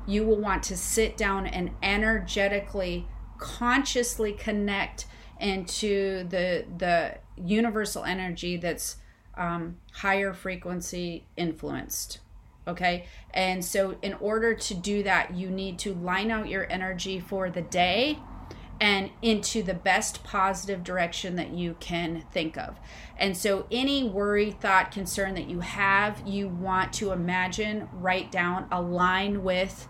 you 0.06 0.26
will 0.26 0.40
want 0.40 0.64
to 0.64 0.78
sit 0.78 1.18
down 1.18 1.46
and 1.46 1.72
energetically, 1.84 3.08
consciously 3.38 4.32
connect 4.34 5.06
into 5.40 6.24
the 6.30 6.66
the 6.78 7.18
universal 7.36 8.04
energy 8.04 8.58
that's 8.58 8.98
um, 9.36 9.78
higher 9.94 10.34
frequency 10.34 11.26
influenced. 11.36 12.20
Okay, 12.68 13.06
and 13.34 13.64
so 13.64 13.98
in 14.02 14.14
order 14.16 14.54
to 14.54 14.74
do 14.74 15.04
that, 15.04 15.36
you 15.36 15.50
need 15.50 15.80
to 15.80 15.94
line 15.94 16.32
out 16.32 16.50
your 16.50 16.70
energy 16.72 17.20
for 17.20 17.50
the 17.50 17.62
day 17.62 18.20
and 18.80 19.10
into 19.22 19.64
the 19.64 19.74
best 19.74 20.24
positive 20.24 20.84
direction 20.84 21.36
that 21.36 21.52
you 21.52 21.76
can 21.80 22.24
think 22.32 22.58
of. 22.58 22.78
And 23.18 23.36
so, 23.36 23.66
any 23.72 24.04
worry, 24.04 24.52
thought, 24.52 24.92
concern 24.92 25.34
that 25.34 25.50
you 25.50 25.62
have, 25.62 26.22
you 26.26 26.48
want 26.48 26.94
to 26.94 27.12
imagine, 27.12 27.90
write 27.92 28.32
down, 28.32 28.68
align 28.72 29.44
with 29.44 29.88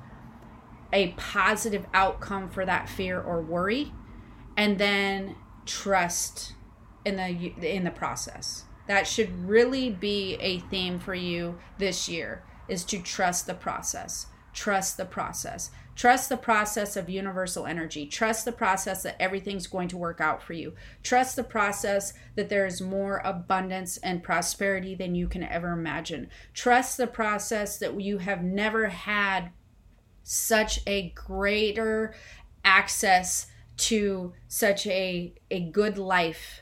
a 0.94 1.10
positive 1.18 1.86
outcome 1.94 2.50
for 2.50 2.66
that 2.66 2.88
fear 2.88 3.22
or 3.22 3.42
worry, 3.42 3.92
and 4.56 4.78
then 4.78 5.36
trust 5.66 6.54
in 7.04 7.18
the 7.18 7.76
in 7.76 7.84
the 7.84 7.92
process. 7.92 8.64
That 8.88 9.06
should 9.06 9.48
really 9.48 9.90
be 9.90 10.36
a 10.36 10.60
theme 10.60 10.98
for 10.98 11.14
you 11.14 11.58
this 11.78 12.08
year 12.08 12.44
is 12.70 12.86
to 12.86 13.00
trust 13.02 13.48
the 13.48 13.54
process. 13.54 14.28
Trust 14.54 14.98
the 14.98 15.06
process 15.06 15.72
Trust 15.98 16.30
the 16.30 16.38
process 16.38 16.96
of 16.96 17.10
universal 17.10 17.66
energy. 17.66 18.06
Trust 18.06 18.46
the 18.46 18.52
process 18.52 19.02
that 19.02 19.20
everything's 19.20 19.66
going 19.66 19.88
to 19.88 19.98
work 19.98 20.22
out 20.22 20.44
for 20.44 20.54
you. 20.54 20.76
Trust 21.02 21.36
the 21.36 21.44
process 21.44 22.14
that 22.36 22.50
there 22.50 22.68
is 22.68 22.80
more 22.80 23.20
abundance 23.26 23.98
and 23.98 24.22
prosperity 24.22 24.94
than 24.94 25.16
you 25.16 25.28
can 25.28 25.42
ever 25.42 25.72
imagine. 25.72 26.30
Trust 26.54 26.98
the 26.98 27.08
process 27.08 27.80
that 27.80 28.00
you 28.00 28.20
have 28.20 28.44
never 28.44 28.90
had 28.90 29.50
such 30.22 30.82
a 30.86 31.10
greater 31.16 32.14
access 32.64 33.48
to 33.78 34.34
such 34.48 34.86
a, 34.86 35.34
a 35.50 35.62
good 35.62 35.98
life 35.98 36.62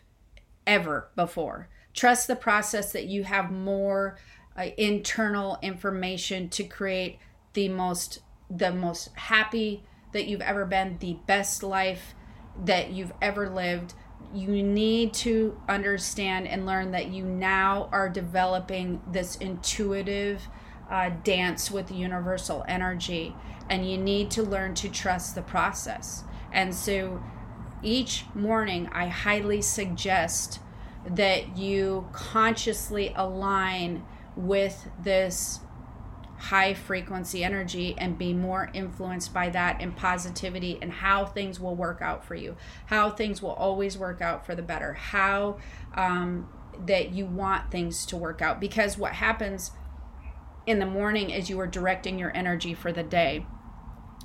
ever 0.66 1.10
before. 1.18 1.68
Trust 1.94 2.28
the 2.28 2.38
process 2.38 2.94
that 2.94 3.08
you 3.08 3.26
have 3.26 3.52
more 3.52 4.18
uh, 4.58 4.68
internal 4.78 5.60
information 5.62 6.48
to 6.48 6.64
create 6.64 7.20
the 7.52 7.68
most 7.68 8.20
the 8.50 8.72
most 8.72 9.10
happy 9.16 9.84
that 10.12 10.28
you've 10.28 10.42
ever 10.42 10.66
been, 10.66 10.98
the 11.00 11.18
best 11.26 11.64
life 11.64 12.16
that 12.64 12.92
you've 12.92 13.14
ever 13.22 13.50
lived. 13.50 13.94
You 14.34 14.64
need 14.64 15.14
to 15.16 15.60
understand 15.68 16.48
and 16.48 16.66
learn 16.66 16.92
that 16.92 17.08
you 17.08 17.26
now 17.26 17.90
are 17.92 18.10
developing 18.10 19.02
this 19.12 19.36
intuitive 19.36 20.48
uh, 20.90 21.12
dance 21.24 21.72
with 21.72 21.92
universal 21.92 22.64
energy, 22.68 23.36
and 23.70 23.90
you 23.90 23.98
need 23.98 24.32
to 24.32 24.44
learn 24.44 24.74
to 24.76 24.90
trust 24.90 25.36
the 25.36 25.42
process. 25.42 26.24
And 26.52 26.74
so 26.74 27.22
each 27.84 28.26
morning, 28.34 28.90
I 28.92 29.08
highly 29.08 29.62
suggest 29.62 30.60
that 31.08 31.58
you 31.58 32.08
consciously 32.14 33.14
align 33.16 34.04
with 34.36 34.88
this 35.02 35.60
high 36.38 36.74
frequency 36.74 37.44
energy 37.44 37.96
and 37.98 38.18
be 38.18 38.34
more 38.34 38.70
influenced 38.74 39.34
by 39.34 39.50
that 39.50 39.82
and 39.82 39.96
positivity 39.96 40.78
and 40.82 40.92
how 40.92 41.26
things 41.26 41.60
will 41.60 41.76
work 41.76 42.02
out 42.02 42.26
for 42.26 42.36
you, 42.36 42.56
how 42.88 43.10
things 43.10 43.42
will 43.42 43.54
always 43.54 43.98
work 43.98 44.22
out 44.22 44.46
for 44.46 44.56
the 44.56 44.62
better, 44.62 44.94
how 44.94 45.58
um, 45.96 46.48
that 46.86 47.12
you 47.12 47.26
want 47.26 47.72
things 47.72 48.06
to 48.06 48.18
work 48.18 48.42
out. 48.42 48.60
Because 48.60 48.98
what 48.98 49.14
happens 49.14 49.72
in 50.66 50.80
the 50.80 50.86
morning 50.86 51.30
is 51.30 51.50
you 51.50 51.60
are 51.60 51.68
directing 51.68 52.20
your 52.20 52.36
energy 52.36 52.74
for 52.74 52.92
the 52.92 53.04
day 53.04 53.46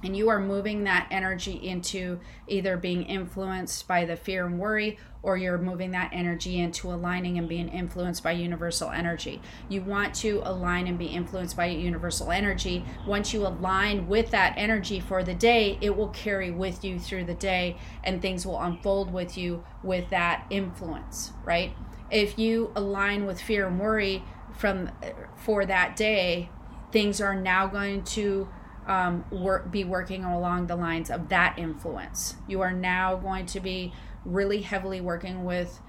and 0.02 0.16
you 0.16 0.28
are 0.30 0.40
moving 0.40 0.84
that 0.84 1.06
energy 1.10 1.52
into 1.52 2.20
either 2.48 2.76
being 2.76 3.02
influenced 3.02 3.86
by 3.86 4.04
the 4.04 4.16
fear 4.16 4.46
and 4.46 4.58
worry 4.58 4.98
or 5.22 5.36
you're 5.36 5.58
moving 5.58 5.90
that 5.90 6.10
energy 6.12 6.58
into 6.58 6.90
aligning 6.90 7.36
and 7.36 7.48
being 7.48 7.68
influenced 7.68 8.22
by 8.22 8.32
universal 8.32 8.90
energy. 8.90 9.40
You 9.68 9.82
want 9.82 10.14
to 10.16 10.40
align 10.44 10.86
and 10.86 10.98
be 10.98 11.06
influenced 11.06 11.56
by 11.56 11.66
universal 11.66 12.30
energy. 12.30 12.84
Once 13.06 13.34
you 13.34 13.46
align 13.46 14.08
with 14.08 14.30
that 14.30 14.54
energy 14.56 14.98
for 14.98 15.22
the 15.22 15.34
day, 15.34 15.76
it 15.82 15.94
will 15.94 16.08
carry 16.08 16.50
with 16.50 16.82
you 16.82 16.98
through 16.98 17.24
the 17.24 17.34
day 17.34 17.76
and 18.02 18.22
things 18.22 18.46
will 18.46 18.60
unfold 18.60 19.12
with 19.12 19.36
you 19.36 19.62
with 19.82 20.08
that 20.08 20.46
influence, 20.48 21.32
right? 21.44 21.74
If 22.10 22.38
you 22.38 22.72
align 22.74 23.26
with 23.26 23.40
fear 23.40 23.66
and 23.66 23.78
worry 23.78 24.24
from 24.56 24.90
for 25.36 25.66
that 25.66 25.96
day, 25.96 26.48
things 26.90 27.20
are 27.20 27.34
now 27.34 27.66
going 27.66 28.02
to 28.02 28.48
um, 28.90 29.24
work, 29.30 29.70
be 29.70 29.84
working 29.84 30.24
along 30.24 30.66
the 30.66 30.74
lines 30.74 31.10
of 31.10 31.28
that 31.28 31.56
influence. 31.56 32.34
You 32.48 32.60
are 32.60 32.72
now 32.72 33.14
going 33.14 33.46
to 33.46 33.60
be 33.60 33.92
really 34.24 34.62
heavily 34.62 35.00
working 35.00 35.44
with 35.44 35.80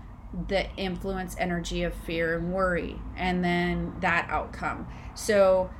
the 0.47 0.69
influence 0.77 1.35
energy 1.39 1.81
of 1.81 1.95
fear 1.95 2.37
and 2.37 2.53
worry, 2.53 2.97
and 3.17 3.43
then 3.43 3.95
that 4.01 4.27
outcome. 4.29 4.87
So, 5.15 5.71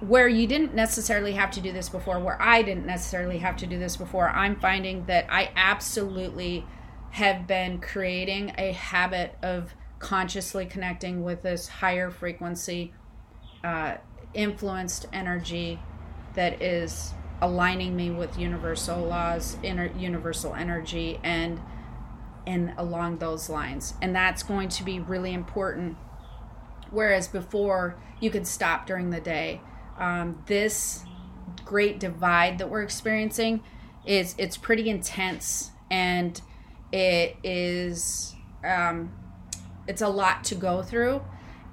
where 0.00 0.28
you 0.28 0.46
didn't 0.46 0.74
necessarily 0.74 1.32
have 1.32 1.50
to 1.52 1.62
do 1.62 1.72
this 1.72 1.88
before, 1.88 2.20
where 2.20 2.40
I 2.40 2.60
didn't 2.60 2.86
necessarily 2.86 3.38
have 3.38 3.56
to 3.56 3.66
do 3.66 3.78
this 3.78 3.96
before, 3.96 4.28
I'm 4.28 4.60
finding 4.60 5.06
that 5.06 5.26
I 5.30 5.50
absolutely 5.56 6.66
have 7.12 7.46
been 7.46 7.80
creating 7.80 8.52
a 8.58 8.72
habit 8.72 9.34
of 9.42 9.74
consciously 9.98 10.66
connecting 10.66 11.24
with 11.24 11.42
this 11.42 11.68
higher 11.68 12.10
frequency, 12.10 12.92
uh, 13.64 13.94
influenced 14.34 15.06
energy 15.10 15.80
that 16.34 16.62
is 16.62 17.12
aligning 17.40 17.96
me 17.96 18.10
with 18.10 18.38
universal 18.38 19.00
laws, 19.04 19.56
inner 19.62 19.90
universal 19.96 20.54
energy, 20.54 21.20
and 21.22 21.60
and 22.46 22.72
along 22.78 23.18
those 23.18 23.48
lines. 23.48 23.94
And 24.00 24.14
that's 24.14 24.42
going 24.42 24.70
to 24.70 24.84
be 24.84 25.00
really 25.00 25.32
important. 25.32 25.96
Whereas 26.90 27.28
before, 27.28 27.96
you 28.20 28.30
could 28.30 28.46
stop 28.46 28.86
during 28.86 29.10
the 29.10 29.20
day. 29.20 29.60
Um, 29.98 30.42
this 30.46 31.04
great 31.64 32.00
divide 32.00 32.58
that 32.58 32.70
we're 32.70 32.82
experiencing 32.82 33.62
is 34.06 34.34
it's 34.38 34.56
pretty 34.56 34.88
intense 34.88 35.70
and 35.90 36.40
it 36.92 37.36
is 37.42 38.34
um, 38.64 39.12
it's 39.86 40.00
a 40.00 40.08
lot 40.08 40.44
to 40.44 40.54
go 40.54 40.82
through 40.82 41.20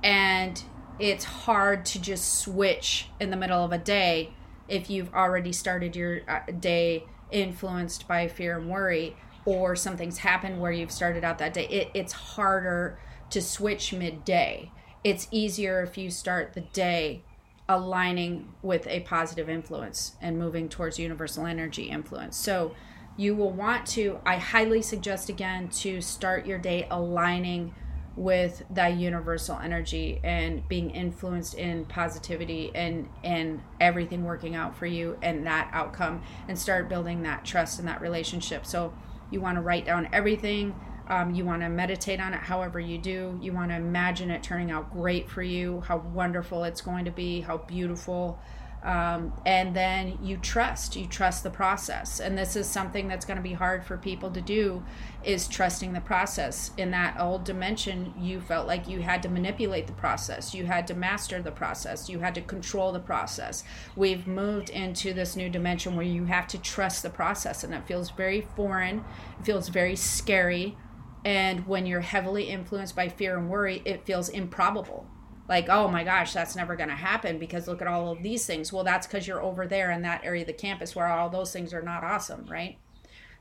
and 0.04 0.62
it's 1.00 1.24
hard 1.24 1.86
to 1.86 2.02
just 2.02 2.40
switch 2.40 3.08
in 3.20 3.30
the 3.30 3.38
middle 3.38 3.64
of 3.64 3.72
a 3.72 3.78
day 3.78 4.34
if 4.68 4.90
you've 4.90 5.14
already 5.14 5.52
started 5.52 5.96
your 5.96 6.22
uh, 6.28 6.40
day 6.60 7.06
influenced 7.32 8.08
by 8.08 8.28
fear 8.28 8.58
and 8.58 8.70
worry 8.70 9.16
or 9.46 9.76
something's 9.76 10.20
happened 10.20 10.60
where 10.60 10.72
you've 10.72 10.92
started 10.92 11.24
out 11.24 11.38
that 11.38 11.54
day 11.54 11.68
it, 11.68 11.90
it's 11.94 12.14
harder 12.14 13.00
to 13.30 13.42
switch 13.42 13.94
midday. 13.94 14.72
It's 15.04 15.28
easier 15.32 15.82
if 15.84 15.98
you 15.98 16.10
start 16.10 16.54
the 16.54 16.62
day 16.62 17.24
aligning 17.68 18.54
with 18.62 18.86
a 18.88 19.00
positive 19.02 19.50
influence 19.50 20.16
and 20.22 20.38
moving 20.38 20.70
towards 20.70 21.00
universal 21.00 21.46
energy 21.46 21.90
influence. 21.90 22.38
So 22.38 22.76
you 23.18 23.36
will 23.36 23.52
want 23.52 23.86
to 23.86 24.20
i 24.26 24.36
highly 24.36 24.82
suggest 24.82 25.30
again 25.30 25.70
to 25.70 26.02
start 26.02 26.46
your 26.46 26.58
day 26.58 26.88
aligning 26.92 27.74
with 28.16 28.64
that 28.70 28.96
universal 28.96 29.58
energy 29.58 30.20
and 30.24 30.66
being 30.70 30.90
influenced 30.90 31.54
in 31.54 31.86
positivity 31.86 32.72
and 32.74 33.10
and 33.24 33.62
everything 33.82 34.24
working 34.24 34.56
out 34.56 34.76
for 34.78 34.86
you 34.86 35.18
and 35.22 35.46
that 35.46 35.70
outcome 35.74 36.24
and 36.48 36.58
start 36.58 36.88
building 36.88 37.24
that 37.24 37.44
trust 37.44 37.80
and 37.80 37.88
that 37.88 38.00
relationship. 38.02 38.66
So 38.66 38.94
you 39.32 39.42
want 39.42 39.58
to 39.58 39.62
write 39.62 39.86
down 39.86 40.08
everything 40.14 40.76
um, 41.08 41.36
you 41.36 41.46
want 41.46 41.62
to 41.62 41.70
meditate 41.70 42.20
on 42.20 42.34
it 42.34 42.40
however 42.40 42.80
you 42.80 42.98
do. 42.98 43.38
You 43.42 43.54
want 43.54 43.70
to 43.72 43.76
imagine 43.76 44.32
it 44.32 44.42
turning 44.42 44.72
out 44.72 44.92
great 44.92 45.30
for 45.30 45.44
you 45.44 45.82
how 45.82 45.98
wonderful 45.98 46.64
it's 46.64 46.82
going 46.82 47.06
to 47.06 47.12
be 47.12 47.42
how 47.42 47.58
beautiful 47.58 48.40
um, 48.86 49.34
and 49.48 49.76
then 49.76 50.20
you 50.22 50.38
trust 50.38 50.96
you 50.96 51.08
trust 51.08 51.42
the 51.42 51.50
process. 51.50 52.20
And 52.20 52.38
this 52.38 52.56
is 52.56 52.68
something 52.68 53.08
that's 53.08 53.26
going 53.26 53.38
to 53.38 53.44
be 53.44 53.54
hard 53.54 53.84
for 53.84 53.98
people 53.98 54.30
to 54.30 54.42
do 54.42 54.84
is 55.24 55.48
trusting 55.48 55.94
the 55.94 56.02
process. 56.02 56.70
In 56.78 56.92
that 56.92 57.20
old 57.20 57.46
dimension 57.46 58.14
you 58.18 58.40
felt 58.40 58.68
like 58.68 58.88
you 58.88 59.02
had 59.02 59.24
to 59.24 59.30
manipulate 59.30 59.88
the 59.88 59.94
process. 59.94 60.54
You 60.54 60.68
had 60.68 60.86
to 60.88 60.94
master 60.94 61.42
the 61.42 61.52
process. 61.52 62.10
You 62.10 62.20
had 62.20 62.36
to 62.36 62.42
control 62.42 62.92
the 62.92 63.00
process. 63.00 63.64
We've 63.96 64.28
moved 64.28 64.70
into 64.70 65.14
this 65.14 65.36
new 65.36 65.50
dimension 65.50 65.96
where 65.96 66.06
you 66.06 66.26
have 66.26 66.48
to 66.50 66.60
trust 66.60 67.02
the 67.02 67.10
process 67.10 67.64
and 67.64 67.74
it 67.74 67.88
feels 67.88 68.12
very 68.12 68.42
foreign. 68.56 69.04
It 69.40 69.46
feels 69.46 69.70
very 69.70 69.96
scary. 69.96 70.78
And 71.24 71.66
when 71.66 71.88
you're 71.88 72.02
heavily 72.02 72.52
influenced 72.52 72.96
by 72.96 73.10
fear 73.10 73.36
and 73.36 73.50
worry 73.50 73.82
it 73.84 74.06
feels 74.06 74.30
improbable 74.30 75.08
like 75.48 75.70
oh 75.70 75.88
my 75.88 76.04
gosh 76.04 76.34
that's 76.34 76.56
never 76.56 76.76
going 76.76 76.90
to 76.90 76.96
happen 76.96 77.38
because 77.38 77.68
look 77.68 77.82
at 77.82 77.88
all 77.88 78.12
of 78.12 78.24
these 78.24 78.46
things. 78.46 78.72
Well 78.72 78.84
that's 78.84 79.08
because 79.08 79.28
you're 79.28 79.42
over 79.42 79.68
there 79.68 79.92
in 79.92 80.02
that 80.04 80.24
area 80.24 80.42
of 80.42 80.48
the 80.48 80.54
campus 80.54 80.96
where 80.96 81.08
all 81.08 81.30
those 81.30 81.52
things 81.52 81.74
are 81.74 81.82
not 81.82 82.04
awesome 82.04 82.46
right? 82.50 82.78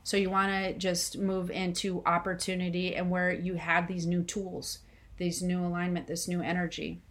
So 0.03 0.17
you 0.17 0.29
want 0.29 0.51
to 0.51 0.73
just 0.77 1.17
move 1.17 1.49
into 1.49 2.03
opportunity 2.05 2.95
and 2.95 3.09
where 3.09 3.31
you 3.31 3.55
have 3.55 3.87
these 3.87 4.05
new 4.05 4.23
tools 4.23 4.79
these 5.17 5.41
new 5.41 5.65
alignment 5.65 6.07
this 6.07 6.27
new 6.27 6.41
energy. 6.41 7.01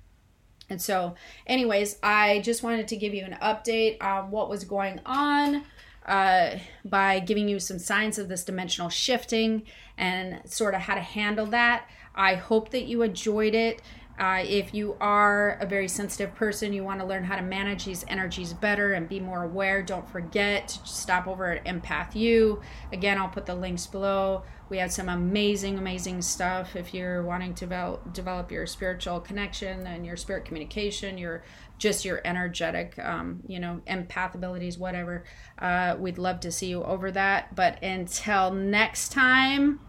And 0.71 0.81
so 0.81 1.15
anyways 1.47 1.99
i 2.03 2.41
just 2.41 2.63
wanted 2.63 2.89
to 2.89 2.97
give 2.97 3.15
you 3.15 3.25
an 3.25 3.37
update 3.43 4.03
on 4.03 4.31
what 4.31 4.49
was 4.49 4.65
going 4.65 5.01
on 5.05 5.65
uh, 6.07 6.59
by 6.85 7.19
giving 7.19 7.49
you 7.49 7.59
some 7.59 7.79
signs 7.79 8.19
of 8.19 8.29
this 8.29 8.45
dimensional 8.45 8.91
shifting 8.91 9.63
and 9.97 10.41
sort 10.45 10.75
of 10.75 10.83
how 10.83 10.95
to 10.95 11.01
handle 11.01 11.47
that. 11.47 11.89
I 12.15 12.35
hope 12.35 12.71
that 12.71 12.85
you 12.85 13.03
enjoyed 13.03 13.55
it 13.55 13.81
uh, 14.19 14.43
if 14.47 14.73
you 14.73 14.97
are 15.01 15.59
a 15.61 15.67
very 15.67 15.89
sensitive 15.89 16.35
person, 16.35 16.73
you 16.73 16.85
want 16.85 17.01
to 17.01 17.07
learn 17.07 17.25
how 17.25 17.35
to 17.35 17.43
manage 17.43 17.85
these 17.85 18.05
energies 18.07 18.53
better 18.53 18.93
and 18.93 19.09
be 19.09 19.19
more 19.19 19.43
aware, 19.43 19.83
don't 19.83 20.09
forget 20.09 20.69
to 20.69 20.87
stop 20.87 21.27
over 21.27 21.53
at 21.53 21.65
Empath 21.65 22.15
U. 22.15 22.61
Again, 22.93 23.19
I'll 23.19 23.29
put 23.29 23.47
the 23.47 23.57
links 23.57 23.87
below. 23.87 24.45
We 24.69 24.79
have 24.79 24.93
some 24.93 25.09
amazing, 25.09 25.79
amazing 25.79 26.23
stuff 26.23 26.77
if 26.77 26.95
you're 26.95 27.23
wanting 27.23 27.55
to 27.55 27.61
develop, 27.61 28.13
develop 28.13 28.53
your 28.53 28.67
spiritual 28.67 29.21
connection 29.21 29.87
and 29.87 30.07
your 30.07 30.17
spirit 30.17 30.45
communication, 30.45 31.19
your 31.19 31.43
just 31.77 32.05
your 32.05 32.21
energetic, 32.25 32.97
um, 33.01 33.43
you 33.49 33.59
know, 33.59 33.83
empath 33.89 34.37
abilities, 34.37 34.79
whatever. 34.79 35.25
Uh, 35.59 35.97
we'd 35.99 36.19
love 36.19 36.39
to 36.41 36.53
see 36.53 36.69
you 36.69 36.85
over 36.85 37.11
that. 37.11 37.55
But 37.57 37.83
until 37.83 38.53
next 38.53 39.11
time, 39.11 39.81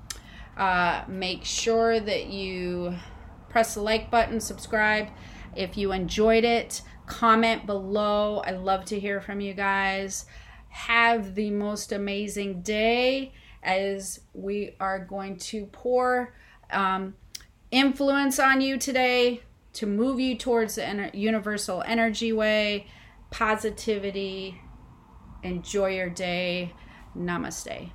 uh, 0.57 1.03
make 1.07 1.45
sure 1.45 1.99
that 1.99 2.25
you 2.25 2.95
press 3.55 3.75
the 3.75 3.81
like 3.81 4.11
button, 4.11 4.37
subscribe. 4.41 5.07
If 5.55 5.77
you 5.77 5.93
enjoyed 5.93 6.43
it, 6.43 6.81
comment 7.05 7.65
below. 7.65 8.39
I 8.45 8.51
love 8.51 8.83
to 8.87 8.99
hear 8.99 9.21
from 9.21 9.39
you 9.39 9.53
guys. 9.53 10.25
Have 10.67 11.35
the 11.35 11.51
most 11.51 11.93
amazing 11.93 12.63
day 12.63 13.31
as 13.63 14.19
we 14.33 14.75
are 14.81 14.99
going 14.99 15.37
to 15.37 15.67
pour 15.67 16.35
um, 16.69 17.15
influence 17.71 18.39
on 18.39 18.59
you 18.59 18.77
today 18.77 19.39
to 19.71 19.85
move 19.85 20.19
you 20.19 20.37
towards 20.37 20.75
the 20.75 21.09
universal 21.13 21.81
energy 21.87 22.33
way, 22.33 22.87
positivity. 23.31 24.59
Enjoy 25.43 25.95
your 25.95 26.09
day. 26.09 26.73
Namaste. 27.17 27.94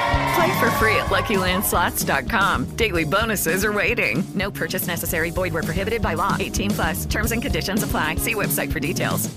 Play 0.35 0.59
for 0.59 0.71
free 0.71 0.95
at 0.95 1.07
LuckyLandSlots.com. 1.07 2.75
Daily 2.75 3.03
bonuses 3.03 3.65
are 3.65 3.73
waiting. 3.73 4.23
No 4.35 4.51
purchase 4.51 4.87
necessary. 4.87 5.31
Void 5.31 5.53
where 5.53 5.63
prohibited 5.63 6.01
by 6.01 6.13
law. 6.13 6.37
18 6.39 6.71
plus. 6.71 7.05
Terms 7.05 7.31
and 7.31 7.41
conditions 7.41 7.83
apply. 7.83 8.15
See 8.15 8.35
website 8.35 8.71
for 8.71 8.79
details. 8.79 9.29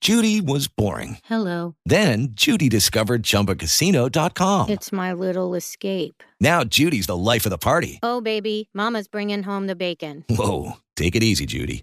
Judy 0.00 0.40
was 0.40 0.68
boring. 0.68 1.18
Hello. 1.24 1.74
Then 1.84 2.28
Judy 2.30 2.68
discovered 2.68 3.24
ChumbaCasino.com. 3.24 4.68
It's 4.70 4.92
my 4.92 5.12
little 5.12 5.56
escape. 5.56 6.22
Now 6.40 6.62
Judy's 6.62 7.08
the 7.08 7.16
life 7.16 7.44
of 7.44 7.50
the 7.50 7.58
party. 7.58 7.98
Oh 8.00 8.20
baby, 8.20 8.70
Mama's 8.72 9.08
bringing 9.08 9.42
home 9.42 9.66
the 9.66 9.74
bacon. 9.74 10.24
Whoa, 10.30 10.74
take 10.94 11.16
it 11.16 11.24
easy, 11.24 11.46
Judy. 11.46 11.82